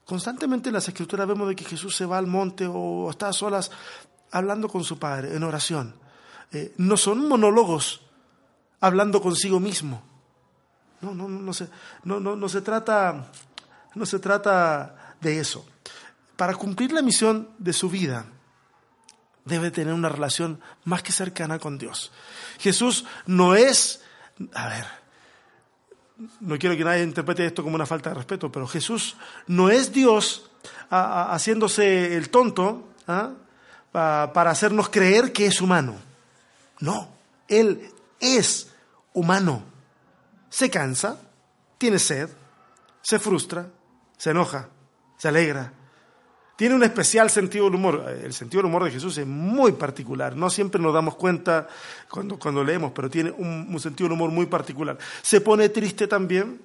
Constantemente 0.06 0.70
en 0.70 0.76
las 0.76 0.88
escrituras 0.88 1.28
vemos 1.28 1.48
de 1.48 1.56
que 1.56 1.66
Jesús 1.66 1.96
se 1.96 2.06
va 2.06 2.20
al 2.20 2.28
monte 2.28 2.68
o 2.70 3.10
está 3.10 3.30
a 3.30 3.34
solas 3.34 3.72
hablando 4.30 4.70
con 4.70 4.84
su 4.84 5.00
Padre 5.00 5.36
en 5.36 5.42
oración. 5.42 5.96
Eh, 6.52 6.76
no 6.78 6.96
son 6.96 7.28
monólogos 7.28 8.02
hablando 8.82 9.20
consigo 9.20 9.60
mismo. 9.60 10.04
No, 11.02 11.16
no, 11.16 11.28
no, 11.28 11.52
se, 11.52 11.68
no, 12.04 12.20
no, 12.20 12.36
no 12.36 12.50
se 12.50 12.62
trata 12.62 13.32
no 13.96 14.06
se 14.06 14.20
trata 14.20 15.16
de 15.22 15.40
eso. 15.40 15.66
Para 16.36 16.54
cumplir 16.54 16.92
la 16.92 17.02
misión 17.02 17.50
de 17.58 17.74
su 17.74 17.90
vida, 17.90 18.28
debe 19.50 19.72
tener 19.72 19.94
una 19.94 20.10
relación 20.10 20.62
más 20.86 21.04
que 21.04 21.12
cercana 21.12 21.60
con 21.60 21.78
Dios. 21.78 22.12
Jesús 22.60 23.06
no 23.26 23.56
es, 23.56 23.99
a 24.54 24.70
ver, 24.70 24.86
no 26.42 26.58
quiero 26.58 26.76
que 26.76 26.84
nadie 26.84 27.04
interprete 27.04 27.46
esto 27.46 27.64
como 27.64 27.76
una 27.76 27.86
falta 27.86 28.10
de 28.10 28.16
respeto, 28.16 28.52
pero 28.52 28.68
Jesús 28.68 29.16
no 29.48 29.70
es 29.70 29.94
Dios 29.94 30.50
haciéndose 30.90 32.16
el 32.16 32.30
tonto 32.30 32.90
¿ah? 33.08 33.32
para 33.92 34.52
hacernos 34.52 34.90
creer 34.90 35.32
que 35.32 35.46
es 35.46 35.62
humano. 35.62 35.96
No, 36.80 37.10
Él 37.48 37.90
es 38.20 38.70
humano. 39.14 39.64
Se 40.50 40.70
cansa, 40.70 41.18
tiene 41.78 42.00
sed, 42.00 42.30
se 43.02 43.20
frustra, 43.20 43.68
se 44.18 44.32
enoja, 44.32 44.70
se 45.18 45.28
alegra. 45.28 45.74
Tiene 46.60 46.76
un 46.76 46.84
especial 46.84 47.30
sentido 47.30 47.64
del 47.68 47.76
humor. 47.76 48.18
El 48.22 48.34
sentido 48.34 48.62
del 48.62 48.66
humor 48.66 48.84
de 48.84 48.92
Jesús 48.92 49.18
es 49.18 49.26
muy 49.26 49.72
particular. 49.72 50.36
No 50.36 50.50
siempre 50.50 50.82
nos 50.82 50.94
damos 50.94 51.16
cuenta 51.16 51.70
cuando, 52.10 52.38
cuando 52.38 52.66
leemos, 52.66 52.92
pero 52.94 53.10
tiene 53.10 53.32
un, 53.32 53.80
sentido 53.80 54.10
del 54.10 54.18
humor 54.18 54.30
muy 54.32 54.46
particular. 54.46 54.98
Se 55.22 55.40
pone 55.40 55.70
triste 55.70 56.06
también 56.06 56.62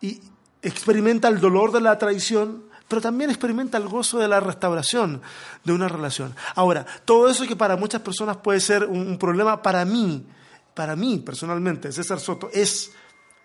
y 0.00 0.20
experimenta 0.62 1.26
el 1.26 1.40
dolor 1.40 1.72
de 1.72 1.80
la 1.80 1.98
traición, 1.98 2.66
pero 2.86 3.02
también 3.02 3.30
experimenta 3.30 3.78
el 3.78 3.88
gozo 3.88 4.20
de 4.20 4.28
la 4.28 4.38
restauración 4.38 5.20
de 5.64 5.72
una 5.72 5.88
relación. 5.88 6.32
Ahora, 6.54 6.86
todo 7.04 7.28
eso 7.28 7.48
que 7.48 7.56
para 7.56 7.76
muchas 7.76 8.02
personas 8.02 8.36
puede 8.36 8.60
ser 8.60 8.84
un 8.84 9.18
problema, 9.18 9.60
para 9.60 9.84
mí, 9.84 10.24
para 10.72 10.94
mí 10.94 11.18
personalmente, 11.18 11.90
César 11.90 12.20
Soto, 12.20 12.48
es 12.52 12.92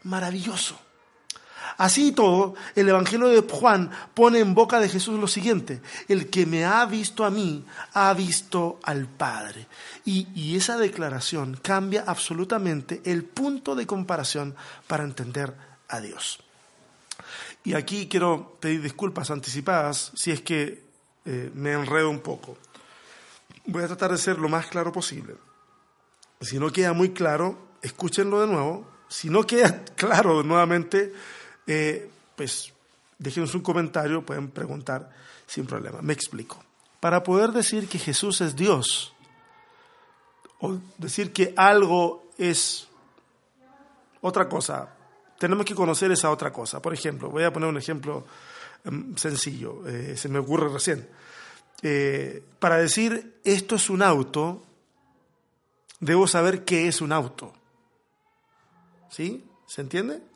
maravilloso. 0.04 0.80
Así 1.78 2.08
y 2.08 2.12
todo, 2.12 2.56
el 2.76 2.90
Evangelio 2.90 3.28
de 3.28 3.42
Juan 3.42 3.92
pone 4.14 4.40
en 4.40 4.54
boca 4.54 4.80
de 4.80 4.90
Jesús 4.90 5.20
lo 5.20 5.28
siguiente, 5.28 5.82
el 6.08 6.30
que 6.30 6.46
me 6.46 6.66
ha 6.66 6.86
visto 6.86 7.26
a 7.26 7.30
mí, 7.30 7.66
ha 7.94 8.14
visto 8.14 8.80
al 8.84 9.08
Padre. 9.08 9.68
Y, 10.06 10.56
esa 10.56 10.78
declaración 10.78 11.58
cambia 11.62 12.04
absolutamente 12.06 13.02
el 13.06 13.24
punto 13.24 13.74
de 13.76 13.88
comparación 13.88 14.56
para 14.88 15.04
entender 15.04 15.56
a 15.88 16.00
Dios. 16.00 16.40
Y 17.64 17.74
aquí 17.74 18.08
quiero 18.08 18.58
pedir 18.60 18.82
disculpas 18.82 19.32
anticipadas 19.32 20.12
si 20.16 20.32
es 20.32 20.42
que 20.42 20.84
eh, 21.26 21.52
me 21.54 21.72
enredo 21.72 22.10
un 22.10 22.20
poco. 22.20 22.58
Voy 23.66 23.84
a 23.84 23.88
tratar 23.88 24.12
de 24.12 24.18
ser 24.18 24.40
lo 24.40 24.50
más 24.50 24.68
claro 24.68 24.92
posible. 24.92 25.36
Si 26.42 26.58
no 26.60 26.72
queda 26.72 26.94
muy 26.94 27.12
claro, 27.12 27.58
escúchenlo 27.82 28.42
de 28.42 28.48
nuevo. 28.48 28.88
Si 29.08 29.30
no 29.30 29.44
queda 29.44 29.86
claro 29.96 30.44
nuevamente, 30.44 31.14
eh, 31.72 32.10
pues 32.36 32.74
déjenos 33.18 33.56
un 33.56 33.62
comentario, 33.62 34.26
pueden 34.26 34.50
preguntar 34.50 35.10
sin 35.48 35.66
problema. 35.66 36.02
Me 36.02 36.12
explico. 36.12 36.62
Para 37.00 37.24
poder 37.24 37.52
decir 37.52 37.88
que 37.88 37.98
Jesús 37.98 38.42
es 38.42 38.58
Dios, 38.58 39.14
o 40.60 40.78
decir 40.98 41.32
que 41.32 41.54
algo 41.56 42.30
es 42.38 42.88
otra 44.20 44.50
cosa, 44.50 44.94
tenemos 45.40 45.66
que 45.66 45.74
conocer 45.74 46.12
esa 46.12 46.30
otra 46.30 46.52
cosa. 46.52 46.82
Por 46.82 46.94
ejemplo, 46.94 47.30
voy 47.30 47.44
a 47.44 47.54
poner 47.54 47.70
un 47.70 47.78
ejemplo 47.78 48.26
em, 48.84 49.16
sencillo, 49.16 49.88
eh, 49.88 50.18
se 50.18 50.28
me 50.28 50.40
ocurre 50.40 50.68
recién. 50.68 51.08
Eh, 51.82 52.44
para 52.60 52.78
decir 52.78 53.40
esto 53.46 53.76
es 53.76 53.90
un 53.90 54.02
auto, 54.04 54.62
debo 56.02 56.28
saber 56.28 56.66
qué 56.66 56.90
es 56.90 57.00
un 57.00 57.14
auto. 57.14 57.54
¿Sí? 59.10 59.46
¿Se 59.68 59.82
entiende? 59.82 60.31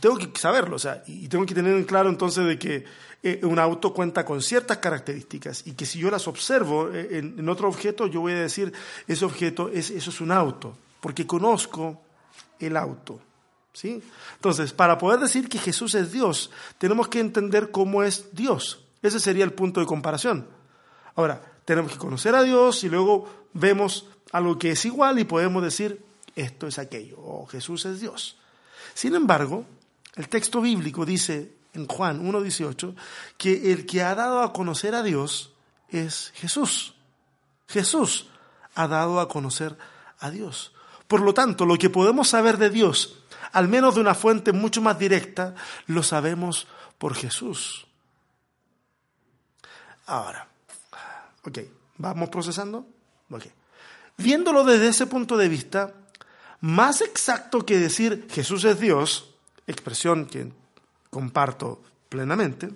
Tengo 0.00 0.16
que 0.16 0.30
saberlo, 0.38 0.76
o 0.76 0.78
sea, 0.78 1.02
y 1.06 1.28
tengo 1.28 1.44
que 1.46 1.54
tener 1.54 1.74
en 1.76 1.84
claro 1.84 2.08
entonces 2.08 2.46
de 2.46 2.58
que 2.58 2.84
eh, 3.22 3.40
un 3.42 3.58
auto 3.58 3.92
cuenta 3.92 4.24
con 4.24 4.40
ciertas 4.40 4.78
características 4.78 5.66
y 5.66 5.72
que 5.72 5.86
si 5.86 5.98
yo 5.98 6.10
las 6.10 6.28
observo 6.28 6.90
eh, 6.92 7.18
en, 7.18 7.48
otro 7.48 7.68
objeto, 7.68 8.06
yo 8.06 8.20
voy 8.20 8.32
a 8.32 8.40
decir, 8.40 8.72
ese 9.08 9.24
objeto, 9.24 9.68
es, 9.68 9.90
eso 9.90 10.10
es 10.10 10.20
un 10.20 10.30
auto, 10.30 10.76
porque 11.00 11.26
conozco 11.26 12.00
el 12.60 12.76
auto. 12.76 13.20
¿sí? 13.72 14.00
Entonces, 14.36 14.72
para 14.72 14.98
poder 14.98 15.18
decir 15.18 15.48
que 15.48 15.58
Jesús 15.58 15.96
es 15.96 16.12
Dios, 16.12 16.50
tenemos 16.78 17.08
que 17.08 17.18
entender 17.18 17.72
cómo 17.72 18.04
es 18.04 18.28
Dios. 18.32 18.84
Ese 19.02 19.18
sería 19.18 19.44
el 19.44 19.52
punto 19.52 19.80
de 19.80 19.86
comparación. 19.86 20.46
Ahora, 21.16 21.42
tenemos 21.64 21.92
que 21.92 21.98
conocer 21.98 22.36
a 22.36 22.42
Dios 22.44 22.84
y 22.84 22.88
luego 22.88 23.28
vemos 23.52 24.06
algo 24.30 24.58
que 24.58 24.70
es 24.70 24.84
igual 24.84 25.18
y 25.18 25.24
podemos 25.24 25.62
decir, 25.62 26.04
esto 26.36 26.68
es 26.68 26.78
aquello, 26.78 27.16
o 27.18 27.46
Jesús 27.46 27.84
es 27.84 28.00
Dios. 28.00 28.38
Sin 28.94 29.16
embargo, 29.16 29.64
el 30.16 30.28
texto 30.28 30.60
bíblico 30.60 31.04
dice 31.04 31.52
en 31.74 31.86
Juan 31.86 32.24
1.18 32.26 32.94
que 33.36 33.72
el 33.72 33.86
que 33.86 34.02
ha 34.02 34.14
dado 34.14 34.42
a 34.42 34.52
conocer 34.52 34.94
a 34.94 35.02
Dios 35.02 35.52
es 35.88 36.32
Jesús. 36.34 36.94
Jesús 37.68 38.28
ha 38.74 38.88
dado 38.88 39.20
a 39.20 39.28
conocer 39.28 39.76
a 40.18 40.30
Dios. 40.30 40.72
Por 41.06 41.20
lo 41.20 41.34
tanto, 41.34 41.64
lo 41.66 41.76
que 41.76 41.90
podemos 41.90 42.28
saber 42.28 42.58
de 42.58 42.70
Dios, 42.70 43.18
al 43.52 43.68
menos 43.68 43.94
de 43.94 44.00
una 44.00 44.14
fuente 44.14 44.52
mucho 44.52 44.82
más 44.82 44.98
directa, 44.98 45.54
lo 45.86 46.02
sabemos 46.02 46.66
por 46.98 47.14
Jesús. 47.14 47.86
Ahora, 50.06 50.48
ok, 51.44 51.58
vamos 51.96 52.28
procesando. 52.28 52.86
Okay. 53.30 53.52
Viéndolo 54.16 54.64
desde 54.64 54.88
ese 54.88 55.06
punto 55.06 55.36
de 55.36 55.48
vista, 55.48 55.94
más 56.60 57.02
exacto 57.02 57.64
que 57.64 57.78
decir 57.78 58.26
Jesús 58.30 58.64
es 58.64 58.80
Dios, 58.80 59.34
expresión 59.68 60.26
que 60.26 60.50
comparto 61.10 61.82
plenamente, 62.08 62.70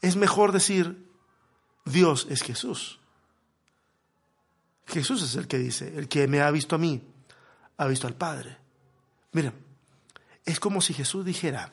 es 0.00 0.16
mejor 0.16 0.52
decir 0.52 1.08
Dios 1.84 2.26
es 2.30 2.42
Jesús. 2.42 3.00
Jesús 4.86 5.22
es 5.22 5.36
el 5.36 5.48
que 5.48 5.58
dice, 5.58 5.96
el 5.96 6.08
que 6.08 6.28
me 6.28 6.40
ha 6.40 6.50
visto 6.50 6.76
a 6.76 6.78
mí, 6.78 7.02
ha 7.78 7.86
visto 7.86 8.06
al 8.06 8.14
Padre. 8.14 8.58
Mira, 9.32 9.52
es 10.44 10.60
como 10.60 10.80
si 10.80 10.92
Jesús 10.92 11.24
dijera, 11.24 11.72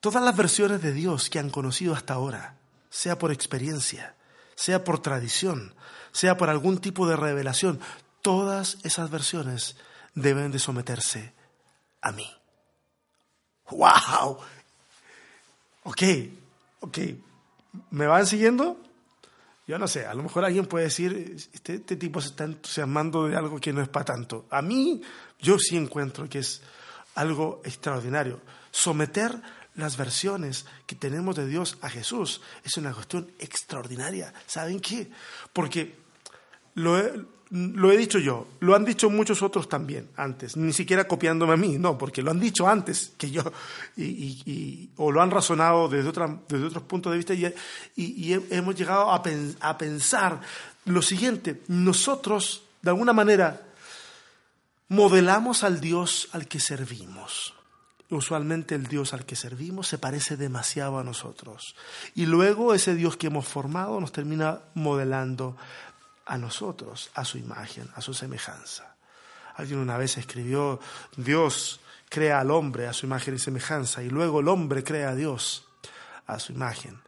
todas 0.00 0.22
las 0.22 0.36
versiones 0.36 0.82
de 0.82 0.92
Dios 0.92 1.30
que 1.30 1.38
han 1.38 1.50
conocido 1.50 1.94
hasta 1.94 2.14
ahora, 2.14 2.58
sea 2.90 3.18
por 3.18 3.32
experiencia, 3.32 4.14
sea 4.54 4.84
por 4.84 5.00
tradición, 5.00 5.74
sea 6.12 6.36
por 6.36 6.50
algún 6.50 6.78
tipo 6.78 7.08
de 7.08 7.16
revelación, 7.16 7.80
todas 8.20 8.78
esas 8.82 9.10
versiones 9.10 9.76
deben 10.14 10.50
de 10.50 10.58
someterse 10.58 11.35
a 12.06 12.12
mí. 12.12 12.30
¡Wow! 13.70 14.38
Ok, 15.84 16.02
ok. 16.80 16.98
¿Me 17.90 18.06
van 18.06 18.26
siguiendo? 18.26 18.80
Yo 19.66 19.78
no 19.78 19.88
sé, 19.88 20.06
a 20.06 20.14
lo 20.14 20.22
mejor 20.22 20.44
alguien 20.44 20.66
puede 20.66 20.84
decir, 20.84 21.34
este, 21.52 21.74
este, 21.74 21.96
tipo 21.96 22.20
se 22.20 22.28
está 22.28 22.44
entusiasmando 22.44 23.26
de 23.26 23.36
algo 23.36 23.58
que 23.58 23.72
no 23.72 23.82
es 23.82 23.88
para 23.88 24.04
tanto. 24.04 24.46
A 24.50 24.62
mí, 24.62 25.02
yo 25.40 25.58
sí 25.58 25.76
encuentro 25.76 26.28
que 26.28 26.38
es 26.38 26.62
algo 27.16 27.60
extraordinario. 27.64 28.40
Someter 28.70 29.42
las 29.74 29.96
versiones 29.96 30.66
que 30.86 30.94
tenemos 30.94 31.34
de 31.34 31.48
Dios 31.48 31.78
a 31.82 31.90
Jesús 31.90 32.40
es 32.62 32.76
una 32.76 32.92
cuestión 32.92 33.30
extraordinaria. 33.40 34.32
¿Saben 34.46 34.78
qué? 34.78 35.10
Porque 35.52 35.96
lo, 36.74 36.96
lo 37.50 37.92
he 37.92 37.96
dicho 37.96 38.18
yo, 38.18 38.48
lo 38.60 38.74
han 38.74 38.84
dicho 38.84 39.08
muchos 39.08 39.40
otros 39.42 39.68
también 39.68 40.08
antes, 40.16 40.56
ni 40.56 40.72
siquiera 40.72 41.06
copiándome 41.06 41.52
a 41.52 41.56
mí, 41.56 41.78
no, 41.78 41.96
porque 41.96 42.22
lo 42.22 42.32
han 42.32 42.40
dicho 42.40 42.66
antes 42.66 43.12
que 43.16 43.30
yo, 43.30 43.42
y, 43.96 44.90
o 44.96 45.12
lo 45.12 45.22
han 45.22 45.30
razonado 45.30 45.88
desde, 45.88 46.12
desde 46.48 46.66
otros 46.66 46.82
puntos 46.82 47.12
de 47.12 47.18
vista, 47.18 47.34
y, 47.34 48.32
hemos 48.50 48.74
llegado 48.74 49.12
a, 49.12 49.22
a 49.60 49.78
pensar 49.78 50.40
lo 50.86 51.02
siguiente, 51.02 51.62
nosotros, 51.68 52.64
de 52.82 52.90
alguna 52.90 53.12
manera, 53.12 53.62
modelamos 54.88 55.62
al 55.62 55.80
Dios 55.80 56.28
al 56.32 56.48
que 56.48 56.60
servimos. 56.60 57.54
Usualmente 58.08 58.76
el 58.76 58.86
Dios 58.86 59.12
al 59.12 59.26
que 59.26 59.34
servimos 59.34 59.88
se 59.88 59.98
parece 59.98 60.36
demasiado 60.36 60.98
a 60.98 61.02
nosotros. 61.02 61.74
Y 62.14 62.26
luego 62.26 62.72
ese 62.72 62.94
Dios 62.94 63.16
que 63.16 63.26
hemos 63.26 63.48
formado 63.48 64.00
nos 64.00 64.12
termina 64.12 64.60
modelando 64.74 65.56
a 66.26 66.36
nosotros, 66.36 67.10
a 67.14 67.24
su 67.24 67.38
imagen, 67.38 67.88
a 67.94 68.00
su 68.00 68.12
semejanza. 68.12 68.96
Alguien 69.54 69.78
una 69.78 69.96
vez 69.96 70.18
escribió, 70.18 70.80
Dios 71.16 71.80
crea 72.08 72.40
al 72.40 72.50
hombre 72.50 72.88
a 72.88 72.92
su 72.92 73.06
imagen 73.06 73.36
y 73.36 73.38
semejanza, 73.38 74.02
y 74.02 74.10
luego 74.10 74.40
el 74.40 74.48
hombre 74.48 74.84
crea 74.84 75.10
a 75.10 75.14
Dios 75.14 75.66
a 76.26 76.38
su 76.38 76.52
imagen 76.52 77.00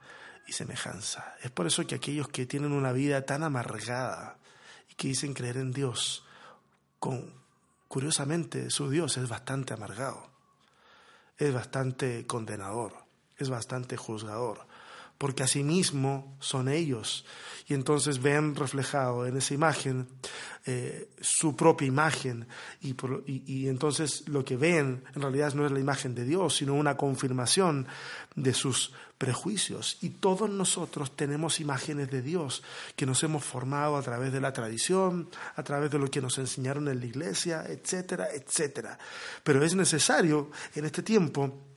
y 0.47 0.53
semejanza. 0.53 1.35
Es 1.43 1.51
por 1.51 1.67
eso 1.67 1.87
que 1.87 1.97
aquellos 1.97 2.29
que 2.29 2.47
tienen 2.47 2.73
una 2.73 2.93
vida 2.93 3.23
tan 3.23 3.43
amargada 3.43 4.39
y 4.89 4.95
que 4.95 5.09
dicen 5.09 5.35
creer 5.35 5.59
en 5.59 5.73
Dios, 5.73 6.25
con, 6.99 7.35
curiosamente 7.89 8.71
su 8.71 8.89
Dios 8.89 9.17
es 9.19 9.29
bastante 9.29 9.75
amargado, 9.75 10.31
es 11.37 11.53
bastante 11.53 12.27
condenador, 12.27 12.95
es 13.37 13.51
bastante 13.51 13.97
juzgador, 13.97 14.67
porque 15.19 15.43
asimismo 15.43 16.37
son 16.41 16.69
ellos. 16.69 17.27
Y 17.67 17.75
entonces 17.75 18.23
ven 18.23 18.55
reflejado 18.55 19.27
en 19.27 19.37
esa 19.37 19.53
imagen 19.53 20.09
eh, 20.65 21.11
su 21.21 21.55
propia 21.55 21.87
imagen. 21.87 22.47
Y, 22.81 22.95
y, 23.27 23.69
entonces 23.69 24.27
lo 24.29 24.45
que 24.45 24.57
ven 24.57 25.05
en 25.15 25.23
realidad 25.23 25.53
no 25.55 25.67
es 25.67 25.73
la 25.73 25.81
imagen 25.81 26.15
de 26.15 26.25
Dios, 26.25 26.57
sino 26.57 26.75
una 26.75 26.97
confirmación 26.97 27.87
de 28.37 28.55
sus 28.55 28.93
prejuicios. 29.19 29.99
Y 30.01 30.11
todos 30.11 30.49
nosotros 30.49 31.15
tenemos 31.15 31.61
imágenes 31.61 32.11
de 32.11 32.23
Dios 32.23 32.63
que 32.97 33.05
nos 33.05 33.23
hemos 33.25 33.45
formado 33.45 33.97
a 33.97 34.03
través 34.03 34.33
de 34.33 34.41
la 34.41 34.53
tradición, 34.53 35.29
a 35.57 35.63
través 35.63 35.91
de 35.91 35.99
lo 35.99 36.11
que 36.11 36.23
nos 36.23 36.39
enseñaron 36.39 36.89
en 36.89 37.01
la 37.01 37.07
iglesia, 37.07 37.65
etcétera, 37.69 38.29
etcétera. 38.33 38.99
Pero 39.43 39.63
es 39.65 39.75
necesario 39.75 40.51
en 40.75 40.85
este 40.85 41.03
tiempo 41.03 41.68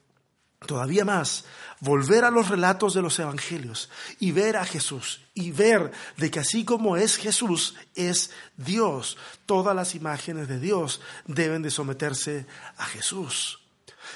todavía 0.66 1.06
más, 1.06 1.46
volver 1.80 2.24
a 2.24 2.32
los 2.32 2.50
relatos 2.50 2.94
de 2.94 3.02
los 3.02 3.18
evangelios 3.20 3.90
y 4.20 4.32
ver 4.32 4.58
a 4.58 4.66
Jesús 4.66 5.22
y 5.34 5.52
ver 5.52 5.92
de 6.18 6.30
que 6.30 6.40
así 6.40 6.64
como 6.64 6.98
es 6.98 7.18
Jesús, 7.18 7.76
es 7.96 8.32
Dios. 8.58 9.18
Todas 9.46 9.76
las 9.76 9.96
imágenes 9.96 10.48
de 10.48 10.60
Dios 10.60 11.02
deben 11.26 11.64
de 11.64 11.72
someterse 11.72 12.46
a 12.78 12.86
Jesús. 12.86 13.60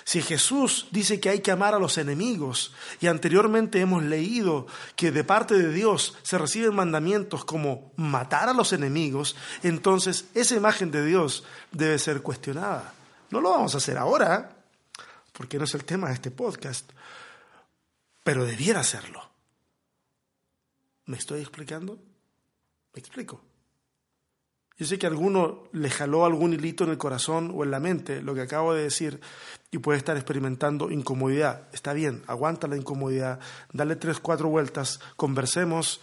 Si 0.03 0.21
Jesús 0.21 0.87
dice 0.91 1.19
que 1.19 1.29
hay 1.29 1.39
que 1.39 1.51
amar 1.51 1.73
a 1.73 1.79
los 1.79 1.97
enemigos 1.97 2.73
y 2.99 3.07
anteriormente 3.07 3.79
hemos 3.79 4.03
leído 4.03 4.67
que 4.95 5.11
de 5.11 5.23
parte 5.23 5.55
de 5.55 5.73
Dios 5.73 6.15
se 6.21 6.37
reciben 6.37 6.75
mandamientos 6.75 7.43
como 7.45 7.91
matar 7.95 8.49
a 8.49 8.53
los 8.53 8.73
enemigos, 8.73 9.35
entonces 9.63 10.25
esa 10.35 10.55
imagen 10.55 10.91
de 10.91 11.05
Dios 11.05 11.43
debe 11.71 11.97
ser 11.97 12.21
cuestionada. 12.21 12.93
No 13.31 13.41
lo 13.41 13.51
vamos 13.51 13.73
a 13.73 13.77
hacer 13.77 13.97
ahora, 13.97 14.55
porque 15.37 15.57
no 15.57 15.65
es 15.65 15.73
el 15.75 15.85
tema 15.85 16.07
de 16.07 16.15
este 16.15 16.31
podcast, 16.31 16.91
pero 18.23 18.45
debiera 18.45 18.83
serlo. 18.83 19.21
¿Me 21.05 21.17
estoy 21.17 21.41
explicando? 21.41 21.99
¿Me 22.93 22.99
explico? 22.99 23.41
Yo 24.77 24.85
sé 24.85 24.99
que 24.99 25.05
a 25.05 25.09
alguno 25.09 25.69
le 25.71 25.89
jaló 25.89 26.25
algún 26.25 26.53
hilito 26.53 26.83
en 26.83 26.89
el 26.89 26.97
corazón 26.97 27.53
o 27.55 27.63
en 27.63 27.71
la 27.71 27.79
mente 27.79 28.21
lo 28.21 28.33
que 28.33 28.41
acabo 28.41 28.73
de 28.73 28.83
decir 28.83 29.21
y 29.71 29.77
puede 29.77 29.99
estar 29.99 30.17
experimentando 30.17 30.91
incomodidad. 30.91 31.69
Está 31.73 31.93
bien, 31.93 32.23
aguanta 32.27 32.67
la 32.67 32.75
incomodidad, 32.75 33.39
dale 33.71 33.95
tres, 33.95 34.19
cuatro 34.19 34.49
vueltas, 34.49 34.99
conversemos 35.15 36.01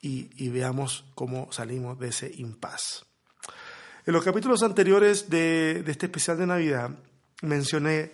y, 0.00 0.48
veamos 0.50 1.04
cómo 1.14 1.50
salimos 1.50 1.98
de 1.98 2.08
ese 2.08 2.30
impas. 2.36 3.06
En 4.06 4.12
los 4.12 4.22
capítulos 4.22 4.62
anteriores 4.62 5.30
de, 5.30 5.82
de 5.82 5.92
este 5.92 6.06
especial 6.06 6.36
de 6.38 6.46
Navidad 6.46 6.90
mencioné 7.42 8.12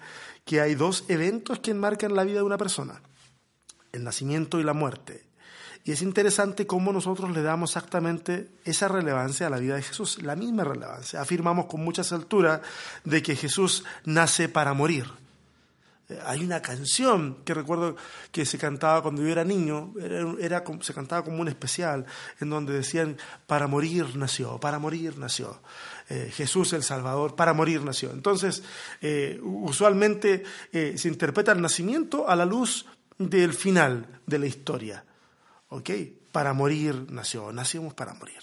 que 0.51 0.61
hay 0.61 0.75
dos 0.75 1.05
eventos 1.07 1.61
que 1.61 1.71
enmarcan 1.71 2.17
la 2.17 2.25
vida 2.25 2.39
de 2.39 2.43
una 2.43 2.59
persona, 2.59 3.01
el 3.93 4.03
nacimiento 4.03 4.59
y 4.59 4.65
la 4.65 4.73
muerte. 4.73 5.25
Y 5.85 5.93
es 5.93 6.03
interesante 6.03 6.67
cómo 6.67 6.93
nosotros 6.93 7.31
le 7.31 7.43
damos 7.43 7.71
exactamente 7.71 8.49
esa 8.65 8.89
relevancia 8.89 9.47
a 9.47 9.51
la 9.51 9.59
vida 9.59 9.77
de 9.77 9.83
Jesús, 9.83 10.21
la 10.25 10.35
misma 10.35 10.65
relevancia. 10.65 11.21
Afirmamos 11.21 11.67
con 11.67 11.85
mucha 11.85 12.03
altura 12.13 12.63
de 13.05 13.23
que 13.23 13.37
Jesús 13.37 13.85
nace 14.05 14.49
para 14.49 14.75
morir. 14.75 15.05
Eh, 16.09 16.19
hay 16.27 16.43
una 16.43 16.61
canción 16.61 17.37
que 17.45 17.55
recuerdo 17.55 17.95
que 18.33 18.45
se 18.45 18.59
cantaba 18.59 19.03
cuando 19.03 19.23
yo 19.23 19.29
era 19.29 19.45
niño, 19.45 19.95
era, 20.41 20.65
se 20.81 20.93
cantaba 20.93 21.23
como 21.23 21.41
un 21.41 21.47
especial, 21.47 22.07
en 22.41 22.51
donde 22.51 22.73
decían, 22.73 23.19
para 23.47 23.69
morir 23.69 24.17
nació, 24.17 24.59
para 24.59 24.81
morir 24.81 25.17
nació. 25.17 25.61
Eh, 26.11 26.29
Jesús 26.35 26.73
el 26.73 26.83
Salvador, 26.83 27.37
para 27.37 27.55
morir 27.55 27.85
nació. 27.85 28.11
Entonces, 28.11 28.65
eh, 29.01 29.39
usualmente 29.45 30.43
eh, 30.73 30.95
se 30.99 31.07
interpreta 31.07 31.53
el 31.53 31.61
nacimiento 31.61 32.29
a 32.29 32.35
la 32.35 32.45
luz 32.45 32.85
del 33.17 33.55
final 33.55 34.21
de 34.27 34.39
la 34.41 34.47
historia. 34.47 35.05
¿Ok? 35.69 35.91
Para 36.33 36.53
morir 36.53 37.07
nació, 37.11 37.53
nacimos 37.53 37.95
para 37.95 38.13
morir. 38.15 38.41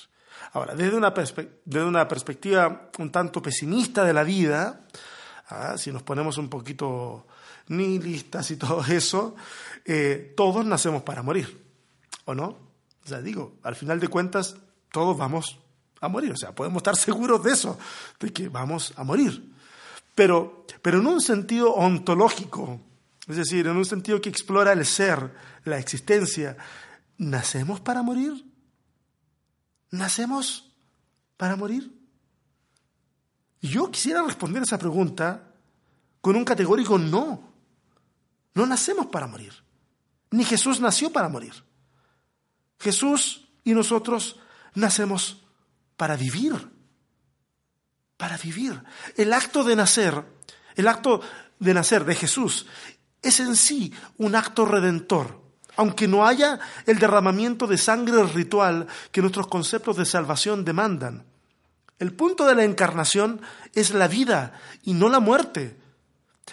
Ahora, 0.53 0.75
desde 0.75 0.95
una, 0.95 1.13
desde 1.65 1.86
una 1.86 2.08
perspectiva 2.08 2.89
un 2.99 3.12
tanto 3.12 3.41
pesimista 3.41 4.06
de 4.06 4.13
la 4.13 4.23
vida, 4.23 4.86
¿ah? 5.49 5.77
si 5.77 5.91
nos 5.91 6.03
ponemos 6.03 6.38
un 6.38 6.49
poquito 6.49 7.27
nihilistas 7.67 8.49
y 8.51 8.56
todo 8.56 8.82
eso, 8.88 9.36
todos 10.38 10.65
nacemos 10.65 11.03
para 11.03 11.21
morir, 11.21 11.65
¿o 12.23 12.34
no? 12.34 12.45
O 13.03 13.08
sea, 13.08 13.21
digo, 13.21 13.58
al 13.63 13.75
final 13.75 13.99
de 13.99 14.08
cuentas, 14.08 14.56
todos 14.89 15.17
vamos 15.17 15.60
a 16.01 16.07
morir. 16.07 16.31
O 16.31 16.38
sea, 16.38 16.53
podemos 16.53 16.77
estar 16.77 16.95
seguros 16.97 17.43
de 17.43 17.51
eso, 17.51 17.77
de 18.19 18.31
que 18.31 18.49
vamos 18.49 18.93
a 18.95 19.03
morir. 19.03 19.53
Pero, 20.15 20.65
pero 20.81 20.99
en 20.99 21.07
un 21.07 21.21
sentido 21.21 21.73
ontológico, 21.73 22.79
es 23.27 23.38
decir, 23.38 23.67
en 23.67 23.77
un 23.77 23.86
sentido 23.86 24.21
que 24.21 24.29
explora 24.29 24.73
el 24.73 24.86
ser, 24.86 25.33
la 25.63 25.77
existencia, 25.77 26.57
¿nacemos 27.17 27.79
para 27.79 28.01
morir? 28.01 28.45
¿Nacemos 29.91 30.71
para 31.36 31.55
morir? 31.55 31.93
Yo 33.62 33.91
quisiera 33.91 34.21
responder 34.23 34.63
esa 34.63 34.77
pregunta 34.77 35.53
con 36.21 36.36
un 36.36 36.45
categórico 36.45 36.97
no. 36.97 37.53
No 38.53 38.65
nacemos 38.65 39.07
para 39.07 39.27
morir. 39.27 39.53
Ni 40.31 40.43
Jesús 40.43 40.79
nació 40.79 41.12
para 41.12 41.29
morir. 41.29 41.53
Jesús 42.79 43.47
y 43.63 43.73
nosotros 43.73 44.39
nacemos 44.73 45.43
para 45.97 46.15
vivir. 46.15 46.53
Para 48.15 48.38
vivir. 48.38 48.81
El 49.15 49.33
acto 49.33 49.63
de 49.63 49.75
nacer, 49.75 50.23
el 50.75 50.88
acto 50.88 51.21
de 51.60 51.73
nacer 51.73 52.05
de 52.05 52.15
Jesús 52.15 52.67
es 53.21 53.39
en 53.39 53.55
sí 53.55 53.93
un 54.17 54.36
acto 54.36 54.65
redentor. 54.65 55.41
Aunque 55.75 56.07
no 56.07 56.25
haya 56.25 56.60
el 56.86 56.97
derramamiento 56.97 57.67
de 57.67 57.77
sangre 57.77 58.23
ritual 58.23 58.88
que 59.12 59.21
nuestros 59.21 59.47
conceptos 59.47 59.97
de 59.97 60.05
salvación 60.05 60.65
demandan. 60.65 61.25
El 61.99 62.13
punto 62.13 62.45
de 62.45 62.55
la 62.55 62.63
encarnación 62.63 63.41
es 63.73 63.91
la 63.91 64.07
vida 64.07 64.60
y 64.83 64.93
no 64.93 65.10
la 65.10 65.19
muerte. 65.19 65.77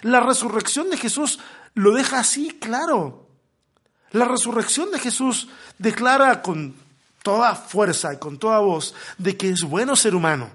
La 0.01 0.19
resurrección 0.19 0.89
de 0.89 0.97
Jesús 0.97 1.39
lo 1.73 1.93
deja 1.93 2.19
así 2.19 2.49
claro. 2.59 3.29
La 4.11 4.25
resurrección 4.25 4.91
de 4.91 4.99
Jesús 4.99 5.49
declara 5.77 6.41
con 6.41 6.75
toda 7.25 7.55
fuerza 7.55 8.13
y 8.13 8.17
con 8.17 8.37
toda 8.37 8.59
voz 8.59 8.93
de 9.17 9.35
que 9.35 9.49
es 9.49 9.63
bueno 9.63 9.95
ser 9.95 10.13
humano, 10.13 10.47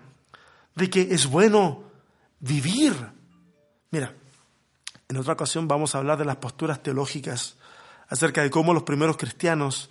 de 0.77 0.89
que 0.89 1.01
es 1.11 1.27
bueno 1.27 1.83
vivir. 2.39 2.95
Mira, 3.91 4.15
en 5.09 5.17
otra 5.17 5.33
ocasión 5.33 5.67
vamos 5.67 5.97
a 5.97 5.99
hablar 5.99 6.17
de 6.17 6.25
las 6.25 6.37
posturas 6.37 6.81
teológicas 6.81 7.57
acerca 8.09 8.43
de 8.43 8.51
cómo 8.51 8.73
los 8.73 8.85
primeros 8.85 9.17
cristianos 9.17 9.91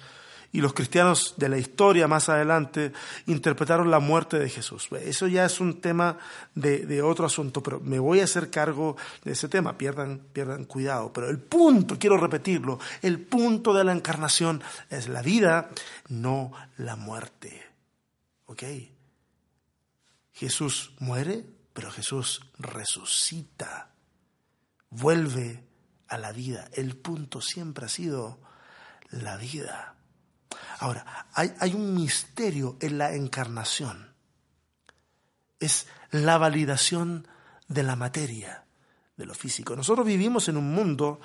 y 0.51 0.61
los 0.61 0.73
cristianos 0.73 1.35
de 1.37 1.49
la 1.49 1.57
historia 1.57 2.07
más 2.07 2.27
adelante 2.29 2.91
interpretaron 3.27 3.91
la 3.91 3.99
muerte 3.99 4.39
de 4.39 4.49
Jesús. 4.49 4.89
Eso 5.01 5.27
ya 5.27 5.45
es 5.45 5.59
un 5.59 5.79
tema 5.79 6.17
de, 6.55 7.01
otro 7.01 7.27
asunto, 7.27 7.61
pero 7.61 7.79
me 7.79 7.99
voy 7.99 8.19
a 8.19 8.23
hacer 8.23 8.49
cargo 8.49 8.97
de 9.23 9.33
ese 9.33 9.47
tema, 9.47 9.77
pierdan, 9.77 10.21
pierdan 10.33 10.65
cuidado. 10.65 11.13
Pero 11.13 11.29
el 11.29 11.39
punto, 11.39 11.99
quiero 11.99 12.17
repetirlo, 12.17 12.79
el 13.01 13.19
punto 13.19 13.73
de 13.73 13.83
la 13.83 13.91
encarnación 13.91 14.63
es 14.89 15.07
la 15.07 15.21
vida, 15.21 15.69
no 16.07 16.51
la 16.77 16.95
muerte. 16.95 17.63
¿Ok? 18.45 18.63
Jesús 20.33 20.93
muere, 20.99 21.45
pero 21.73 21.91
Jesús 21.91 22.41
resucita, 22.57 23.91
vuelve 24.89 25.63
a 26.07 26.17
la 26.17 26.31
vida. 26.31 26.69
El 26.73 26.95
punto 26.95 27.39
siempre 27.39 27.85
ha 27.85 27.89
sido 27.89 28.39
la 29.11 29.37
vida. 29.37 29.95
Ahora, 30.79 31.27
hay, 31.33 31.73
un 31.73 31.93
misterio 31.93 32.77
en 32.79 32.97
la 32.97 33.13
encarnación. 33.13 34.13
es 35.59 35.87
la 36.11 36.37
validación 36.37 37.27
de 37.67 37.83
la 37.83 37.97
materia, 37.97 38.63
de 39.17 39.25
lo 39.25 39.35
físico. 39.35 39.75
Nosotros 39.75 40.07
vivimos 40.07 40.47
en 40.47 40.55
un 40.55 40.71
mundo 40.73 41.19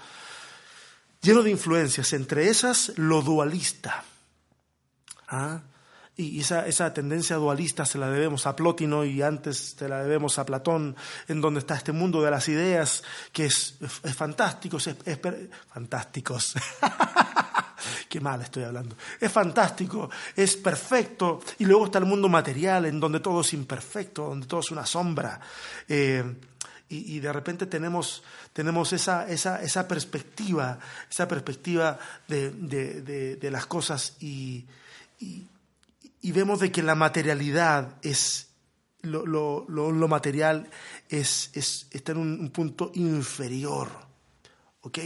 lleno 1.21 1.43
de 1.43 1.53
influencias, 1.53 2.13
entre 2.13 2.49
esas 2.49 2.93
lo 2.97 3.23
dualista. 3.23 4.03
¿Ah? 5.29 5.63
Y 6.17 6.41
esa, 6.41 6.67
esa, 6.67 6.93
tendencia 6.93 7.37
dualista 7.37 7.87
se 7.87 7.99
la 7.99 8.11
debemos 8.11 8.47
a 8.47 8.57
Plotino 8.57 9.05
y 9.05 9.23
antes 9.23 9.77
se 9.79 9.89
la 9.89 10.03
debemos 10.03 10.39
a 10.39 10.47
Platón, 10.47 10.97
en 11.29 11.41
donde 11.41 11.61
está 11.61 11.77
este 11.77 11.93
mundo 11.93 12.23
de 12.23 12.31
las 12.31 12.49
ideas 12.49 13.05
que 13.33 13.47
es, 13.47 13.77
es 13.81 14.15
fantástico, 14.15 14.79
es, 14.79 14.89
es, 15.05 15.19
fantásticos. 15.73 16.55
Qué 18.15 18.21
mal 18.21 18.41
estoy 18.41 18.63
hablando. 18.63 18.97
Es 19.21 19.33
fantástico, 19.33 20.09
es 20.37 20.57
perfecto. 20.57 21.41
Y 21.59 21.65
luego 21.65 21.87
está 21.87 21.99
el 21.99 22.05
mundo 22.05 22.29
material, 22.29 22.85
en 22.85 23.01
donde 23.01 23.19
todo 23.19 23.41
es 23.41 23.53
imperfecto, 23.55 24.27
donde 24.29 24.47
todo 24.47 24.61
es 24.61 24.71
una 24.71 24.87
sombra. 24.87 25.41
Eh, 25.89 26.23
y, 26.89 27.19
de 27.19 27.33
repente 27.33 27.67
tenemos, 27.67 28.23
tenemos 28.53 28.93
esa, 28.93 29.29
esa, 29.29 29.61
esa 29.61 29.89
perspectiva, 29.89 30.79
esa 31.11 31.27
perspectiva 31.27 31.99
de, 32.29 32.53
de, 32.53 33.35
de, 33.35 33.51
las 33.51 33.67
cosas 33.67 34.15
y, 34.21 34.65
y, 35.19 36.31
vemos 36.31 36.61
de 36.61 36.71
que 36.71 36.85
la 36.85 36.95
materialidad 36.95 37.97
es, 38.01 38.51
lo, 39.03 39.27
lo, 39.27 39.67
lo, 39.69 40.07
material 40.07 40.71
es, 41.09 41.51
es, 41.55 41.89
está 41.91 42.13
en 42.13 42.19
un, 42.19 42.51
punto 42.51 42.93
inferior. 42.95 43.89
¿Ok? 44.83 44.99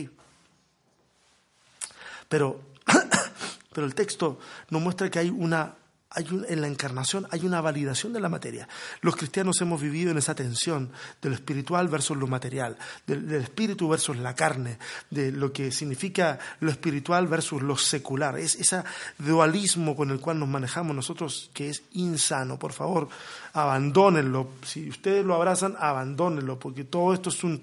Pero, 2.28 2.67
pero 3.72 3.86
el 3.86 3.94
texto 3.94 4.38
nos 4.70 4.82
muestra 4.82 5.10
que 5.10 5.18
hay 5.18 5.30
una 5.30 5.74
en 6.16 6.60
la 6.60 6.66
encarnación 6.66 7.26
hay 7.30 7.44
una 7.44 7.60
validación 7.60 8.12
de 8.12 8.20
la 8.20 8.28
materia. 8.28 8.68
Los 9.02 9.16
cristianos 9.16 9.60
hemos 9.60 9.80
vivido 9.80 10.10
en 10.10 10.18
esa 10.18 10.34
tensión 10.34 10.90
de 11.20 11.28
lo 11.28 11.34
espiritual 11.34 11.88
versus 11.88 12.16
lo 12.16 12.26
material, 12.26 12.78
del, 13.06 13.30
espíritu 13.34 13.88
versus 13.88 14.16
la 14.16 14.34
carne, 14.34 14.78
de 15.10 15.30
lo 15.32 15.52
que 15.52 15.70
significa 15.70 16.38
lo 16.60 16.70
espiritual 16.70 17.26
versus 17.26 17.62
lo 17.62 17.76
secular. 17.76 18.38
Es 18.38 18.54
ese 18.54 18.82
dualismo 19.18 19.94
con 19.94 20.10
el 20.10 20.20
cual 20.20 20.38
nos 20.38 20.48
manejamos 20.48 20.96
nosotros 20.96 21.50
que 21.52 21.68
es 21.68 21.82
insano. 21.92 22.58
Por 22.58 22.72
favor, 22.72 23.08
abandónenlo. 23.52 24.52
Si 24.64 24.88
ustedes 24.88 25.24
lo 25.24 25.34
abrazan, 25.34 25.76
abandónenlo, 25.78 26.58
porque 26.58 26.84
todo 26.84 27.12
esto 27.12 27.28
es 27.28 27.44
un 27.44 27.62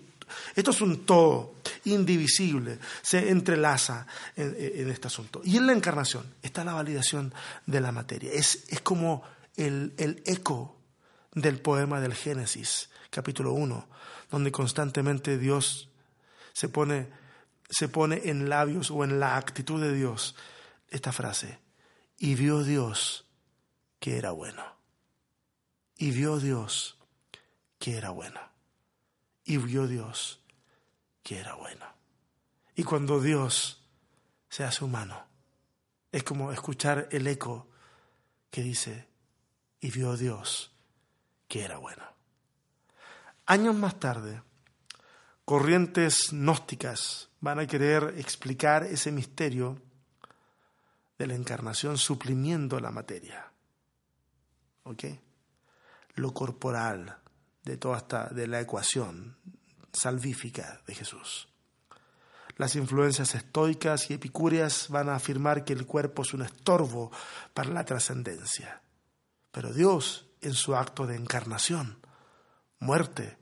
esto 0.55 0.71
es 0.71 0.81
un 0.81 1.05
todo 1.05 1.55
indivisible, 1.85 2.79
se 3.01 3.29
entrelaza 3.29 4.07
en, 4.35 4.89
este 4.89 5.07
asunto. 5.07 5.41
Y 5.43 5.57
en 5.57 5.67
la 5.67 5.73
encarnación 5.73 6.33
está 6.41 6.63
la 6.63 6.73
validación 6.73 7.33
de 7.65 7.81
la 7.81 7.91
materia. 7.91 8.31
Es, 8.33 8.65
es 8.69 8.81
como 8.81 9.23
el, 9.55 9.93
el 9.97 10.21
eco 10.25 10.77
del 11.33 11.59
poema 11.59 11.99
del 11.99 12.13
Génesis, 12.13 12.89
capítulo 13.09 13.53
1, 13.53 13.87
donde 14.31 14.51
constantemente 14.51 15.37
Dios 15.37 15.89
se 16.53 16.69
pone, 16.69 17.09
se 17.69 17.87
pone 17.89 18.21
en 18.25 18.49
labios 18.49 18.91
o 18.91 19.03
en 19.03 19.19
la 19.19 19.37
actitud 19.37 19.81
de 19.81 19.93
Dios 19.93 20.35
esta 20.89 21.11
frase. 21.11 21.59
Y 22.17 22.35
vio 22.35 22.63
Dios 22.63 23.25
que 23.99 24.17
era 24.17 24.31
bueno. 24.31 24.63
Y 25.97 26.11
vio 26.11 26.39
Dios 26.39 26.97
que 27.77 27.97
era 27.97 28.09
bueno 28.09 28.54
y 29.45 29.57
vio 29.57 29.87
Dios 29.87 30.41
que 31.23 31.39
era 31.39 31.53
bueno. 31.55 31.85
Y 32.75 32.83
cuando 32.83 33.21
Dios 33.21 33.81
se 34.49 34.63
hace 34.63 34.83
humano, 34.83 35.25
es 36.11 36.23
como 36.23 36.51
escuchar 36.51 37.07
el 37.11 37.27
eco 37.27 37.67
que 38.49 38.61
dice, 38.61 39.07
y 39.79 39.91
vio 39.91 40.17
Dios 40.17 40.71
que 41.47 41.63
era 41.63 41.77
bueno. 41.77 42.03
Años 43.45 43.75
más 43.75 43.99
tarde, 43.99 44.41
corrientes 45.45 46.31
gnósticas 46.31 47.29
van 47.39 47.59
a 47.59 47.67
querer 47.67 48.15
explicar 48.17 48.83
ese 48.83 49.11
misterio 49.11 49.79
de 51.17 51.27
la 51.27 51.35
encarnación 51.35 51.97
suprimiendo 51.97 52.79
la 52.79 52.91
materia. 52.91 53.51
¿Ok? 54.83 55.03
Lo 56.15 56.33
corporal, 56.33 57.19
de 57.65 57.77
toda 57.77 57.97
esta, 57.97 58.27
de 58.27 58.47
la 58.47 58.61
ecuación 58.61 59.35
salvífica 59.91 60.81
de 60.87 60.95
Jesús. 60.95 61.47
Las 62.57 62.75
influencias 62.75 63.35
estoicas 63.35 64.09
y 64.09 64.13
epicúreas 64.13 64.87
van 64.89 65.09
a 65.09 65.15
afirmar 65.15 65.65
que 65.65 65.73
el 65.73 65.85
cuerpo 65.85 66.21
es 66.21 66.33
un 66.33 66.43
estorbo 66.43 67.11
para 67.53 67.69
la 67.69 67.83
trascendencia. 67.83 68.81
Pero 69.51 69.73
Dios, 69.73 70.27
en 70.41 70.53
su 70.53 70.75
acto 70.75 71.05
de 71.05 71.15
encarnación, 71.15 71.99
muerte 72.79 73.37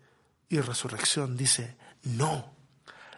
y 0.49 0.59
resurrección, 0.59 1.37
dice, 1.37 1.77
no, 2.01 2.55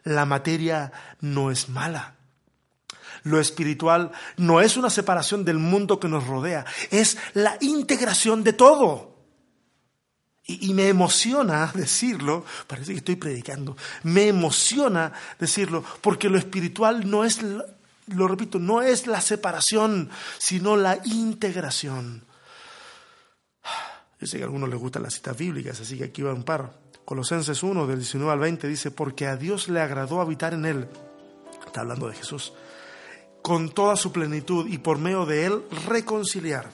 la 0.04 0.26
materia 0.26 0.92
no 1.22 1.50
es 1.50 1.70
mala. 1.70 2.16
Lo 3.24 3.40
espiritual 3.40 4.12
no 4.38 4.60
es 4.62 4.76
una 4.76 4.90
separación 4.90 5.46
del 5.46 5.58
mundo 5.58 6.00
que 6.00 6.10
nos 6.10 6.28
rodea, 6.28 6.66
es 6.92 7.18
la 7.34 7.58
integración 7.62 8.44
de 8.44 8.54
todo. 8.54 9.15
Y, 10.48 10.74
me 10.76 10.90
emociona 10.90 11.72
decirlo, 11.74 12.46
parece 12.68 12.92
que 12.92 13.00
estoy 13.00 13.16
predicando, 13.16 13.76
me 14.04 14.28
emociona 14.28 15.12
decirlo, 15.40 15.84
porque 16.02 16.30
lo 16.30 16.38
espiritual 16.38 17.10
no 17.10 17.26
es, 17.26 17.40
lo 17.42 18.28
repito, 18.28 18.60
no 18.60 18.84
es 18.84 19.08
la 19.08 19.22
separación, 19.22 20.10
sino 20.38 20.78
la 20.78 21.00
integración. 21.06 22.24
Yo 24.22 24.28
sé 24.28 24.38
que 24.38 24.44
a 24.44 24.46
algunos 24.46 24.70
les 24.70 24.80
gustan 24.80 25.02
las 25.02 25.16
citas 25.16 25.36
bíblicas, 25.36 25.80
así 25.82 25.98
que 25.98 26.06
aquí 26.06 26.22
va 26.22 26.34
un 26.34 26.44
par. 26.44 26.72
Colosenses 27.06 27.64
1, 27.64 27.88
del 27.88 27.98
19 27.98 28.32
al 28.32 28.40
20, 28.40 28.68
dice, 28.68 28.92
porque 28.92 29.26
a 29.26 29.38
Dios 29.38 29.68
le 29.68 29.82
agradó 29.82 30.22
habitar 30.22 30.54
en 30.54 30.66
él, 30.66 30.88
está 31.66 31.82
hablando 31.82 32.08
de 32.08 32.16
Jesús, 32.16 32.54
con 33.42 33.70
toda 33.70 33.96
su 33.96 34.12
plenitud 34.12 34.68
y 34.68 34.78
por 34.78 35.00
medio 35.00 35.26
de 35.26 35.46
él 35.46 35.64
reconciliar 35.88 36.70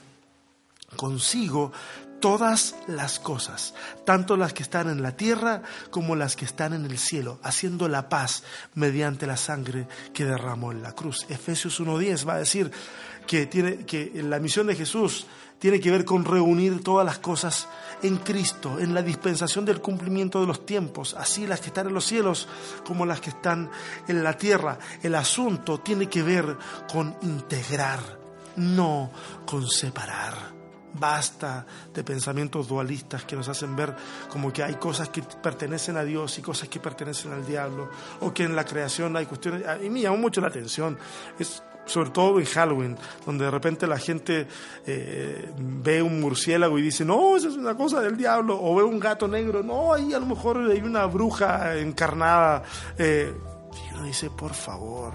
consigo 0.96 1.72
todas 2.22 2.76
las 2.86 3.18
cosas, 3.18 3.74
tanto 4.06 4.36
las 4.36 4.54
que 4.54 4.62
están 4.62 4.88
en 4.88 5.02
la 5.02 5.16
tierra 5.16 5.62
como 5.90 6.14
las 6.14 6.36
que 6.36 6.44
están 6.44 6.72
en 6.72 6.84
el 6.86 6.96
cielo, 6.96 7.40
haciendo 7.42 7.88
la 7.88 8.08
paz 8.08 8.44
mediante 8.74 9.26
la 9.26 9.36
sangre 9.36 9.88
que 10.14 10.24
derramó 10.24 10.70
en 10.70 10.84
la 10.84 10.92
cruz. 10.92 11.26
Efesios 11.28 11.80
1.10 11.80 12.26
va 12.26 12.34
a 12.34 12.38
decir 12.38 12.70
que, 13.26 13.46
tiene, 13.46 13.84
que 13.84 14.22
la 14.22 14.38
misión 14.38 14.68
de 14.68 14.76
Jesús 14.76 15.26
tiene 15.58 15.80
que 15.80 15.90
ver 15.90 16.04
con 16.04 16.24
reunir 16.24 16.84
todas 16.84 17.04
las 17.04 17.18
cosas 17.18 17.66
en 18.04 18.18
Cristo, 18.18 18.78
en 18.78 18.94
la 18.94 19.02
dispensación 19.02 19.64
del 19.64 19.80
cumplimiento 19.80 20.40
de 20.40 20.46
los 20.46 20.64
tiempos, 20.64 21.14
así 21.18 21.48
las 21.48 21.60
que 21.60 21.68
están 21.68 21.88
en 21.88 21.94
los 21.94 22.04
cielos 22.04 22.46
como 22.86 23.04
las 23.04 23.20
que 23.20 23.30
están 23.30 23.68
en 24.06 24.22
la 24.22 24.36
tierra. 24.36 24.78
El 25.02 25.16
asunto 25.16 25.80
tiene 25.80 26.08
que 26.08 26.22
ver 26.22 26.56
con 26.90 27.16
integrar, 27.22 27.98
no 28.54 29.10
con 29.44 29.68
separar. 29.68 30.61
Basta 30.94 31.64
de 31.92 32.04
pensamientos 32.04 32.68
dualistas 32.68 33.24
que 33.24 33.36
nos 33.36 33.48
hacen 33.48 33.74
ver 33.74 33.94
como 34.28 34.52
que 34.52 34.62
hay 34.62 34.74
cosas 34.74 35.08
que 35.08 35.22
pertenecen 35.22 35.96
a 35.96 36.04
Dios 36.04 36.38
y 36.38 36.42
cosas 36.42 36.68
que 36.68 36.80
pertenecen 36.80 37.32
al 37.32 37.46
diablo, 37.46 37.90
o 38.20 38.32
que 38.32 38.44
en 38.44 38.54
la 38.54 38.64
creación 38.64 39.16
hay 39.16 39.26
cuestiones. 39.26 39.66
A 39.66 39.76
mí 39.76 39.90
me 39.90 40.00
llamó 40.00 40.18
mucho 40.18 40.40
la 40.40 40.48
atención, 40.48 40.98
es 41.38 41.62
sobre 41.84 42.10
todo 42.10 42.38
en 42.38 42.46
Halloween, 42.46 42.96
donde 43.26 43.44
de 43.44 43.50
repente 43.50 43.86
la 43.86 43.98
gente 43.98 44.46
eh, 44.86 45.52
ve 45.58 46.02
un 46.02 46.20
murciélago 46.20 46.78
y 46.78 46.82
dice, 46.82 47.04
no, 47.04 47.36
esa 47.36 47.48
es 47.48 47.56
una 47.56 47.76
cosa 47.76 48.00
del 48.00 48.16
diablo, 48.16 48.58
o 48.60 48.74
ve 48.74 48.82
un 48.82 49.00
gato 49.00 49.26
negro, 49.26 49.62
no, 49.62 49.92
ahí 49.92 50.12
a 50.14 50.18
lo 50.18 50.26
mejor 50.26 50.58
hay 50.70 50.80
una 50.80 51.06
bruja 51.06 51.76
encarnada. 51.78 52.62
Eh, 52.96 53.32
y 53.90 53.94
uno 53.94 54.04
dice, 54.04 54.30
por 54.30 54.54
favor, 54.54 55.12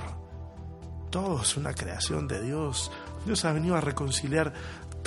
todo 1.09 1.41
es 1.41 1.55
una 1.57 1.73
creación 1.73 2.27
de 2.27 2.41
Dios. 2.41 2.91
Dios 3.25 3.43
ha 3.45 3.51
venido 3.51 3.75
a 3.75 3.81
reconciliar 3.81 4.53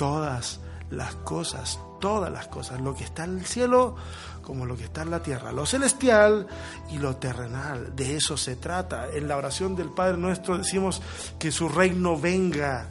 todas 0.01 0.59
las 0.89 1.13
cosas, 1.13 1.79
todas 1.99 2.31
las 2.31 2.47
cosas, 2.47 2.81
lo 2.81 2.95
que 2.95 3.03
está 3.03 3.25
en 3.25 3.37
el 3.37 3.45
cielo 3.45 3.95
como 4.41 4.65
lo 4.65 4.75
que 4.75 4.85
está 4.85 5.03
en 5.03 5.11
la 5.11 5.21
tierra, 5.21 5.51
lo 5.51 5.63
celestial 5.67 6.47
y 6.89 6.97
lo 6.97 7.17
terrenal. 7.17 7.95
De 7.95 8.15
eso 8.15 8.35
se 8.35 8.55
trata. 8.55 9.09
En 9.13 9.27
la 9.27 9.37
oración 9.37 9.75
del 9.75 9.91
Padre 9.91 10.17
nuestro 10.17 10.57
decimos 10.57 11.03
que 11.37 11.51
su 11.51 11.69
reino 11.69 12.19
venga, 12.19 12.89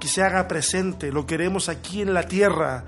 que 0.00 0.08
se 0.08 0.20
haga 0.24 0.48
presente, 0.48 1.12
lo 1.12 1.24
queremos 1.24 1.68
aquí 1.68 2.02
en 2.02 2.12
la 2.12 2.24
tierra, 2.24 2.82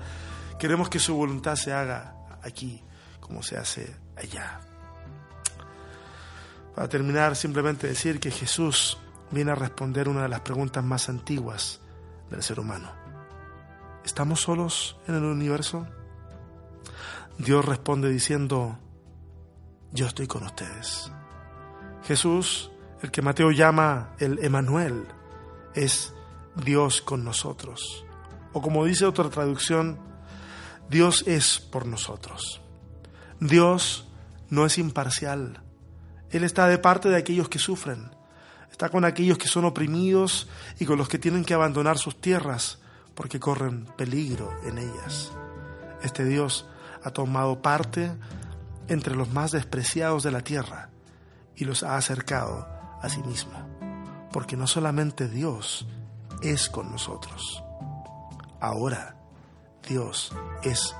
queremos 0.59 0.89
que 0.89 0.99
su 0.99 1.15
voluntad 1.15 1.55
se 1.55 1.71
haga 1.71 2.13
aquí 2.43 2.83
como 3.21 3.41
se 3.43 3.55
hace 3.55 3.95
allá. 4.17 4.59
Para 6.75 6.89
terminar, 6.89 7.37
simplemente 7.37 7.87
decir 7.87 8.19
que 8.19 8.29
Jesús 8.29 8.97
viene 9.31 9.51
a 9.51 9.55
responder 9.55 10.09
una 10.09 10.23
de 10.23 10.29
las 10.29 10.41
preguntas 10.41 10.83
más 10.83 11.07
antiguas 11.07 11.79
del 12.29 12.43
ser 12.43 12.59
humano. 12.59 13.01
¿Estamos 14.05 14.41
solos 14.41 14.97
en 15.07 15.15
el 15.15 15.23
universo? 15.23 15.87
Dios 17.37 17.63
responde 17.63 18.09
diciendo, 18.09 18.79
yo 19.91 20.07
estoy 20.07 20.27
con 20.27 20.43
ustedes. 20.43 21.11
Jesús, 22.03 22.71
el 23.01 23.11
que 23.11 23.21
Mateo 23.21 23.51
llama 23.51 24.15
el 24.19 24.43
Emanuel, 24.43 25.05
es 25.75 26.13
Dios 26.55 27.01
con 27.01 27.23
nosotros. 27.23 28.05
O 28.53 28.61
como 28.61 28.85
dice 28.85 29.05
otra 29.05 29.29
traducción, 29.29 29.99
Dios 30.89 31.23
es 31.27 31.59
por 31.59 31.85
nosotros. 31.85 32.61
Dios 33.39 34.07
no 34.49 34.65
es 34.65 34.77
imparcial. 34.79 35.61
Él 36.31 36.43
está 36.43 36.67
de 36.67 36.79
parte 36.79 37.09
de 37.09 37.17
aquellos 37.17 37.49
que 37.49 37.59
sufren. 37.59 38.11
Está 38.71 38.89
con 38.89 39.05
aquellos 39.05 39.37
que 39.37 39.47
son 39.47 39.65
oprimidos 39.65 40.49
y 40.79 40.85
con 40.85 40.97
los 40.97 41.07
que 41.07 41.19
tienen 41.19 41.45
que 41.45 41.53
abandonar 41.53 41.97
sus 41.99 42.19
tierras 42.19 42.80
porque 43.15 43.39
corren 43.39 43.85
peligro 43.97 44.51
en 44.63 44.77
ellas. 44.77 45.31
Este 46.03 46.25
Dios 46.25 46.67
ha 47.03 47.11
tomado 47.11 47.61
parte 47.61 48.11
entre 48.87 49.15
los 49.15 49.31
más 49.31 49.51
despreciados 49.51 50.23
de 50.23 50.31
la 50.31 50.41
tierra 50.41 50.89
y 51.55 51.65
los 51.65 51.83
ha 51.83 51.97
acercado 51.97 52.67
a 53.01 53.09
sí 53.09 53.21
mismo, 53.23 53.53
porque 54.31 54.57
no 54.57 54.67
solamente 54.67 55.27
Dios 55.27 55.87
es 56.41 56.69
con 56.69 56.91
nosotros, 56.91 57.63
ahora 58.59 59.15
Dios 59.87 60.33
es 60.63 60.95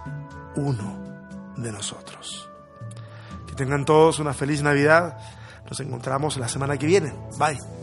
uno 0.56 1.12
de 1.58 1.72
nosotros. 1.72 2.50
Que 3.48 3.56
tengan 3.56 3.86
todos 3.86 4.20
una 4.20 4.34
feliz 4.34 4.62
Navidad. 4.62 5.18
Nos 5.70 5.80
encontramos 5.80 6.38
la 6.38 6.48
semana 6.48 6.78
que 6.78 6.88
viene. 6.88 7.14
Bye. 7.38 7.81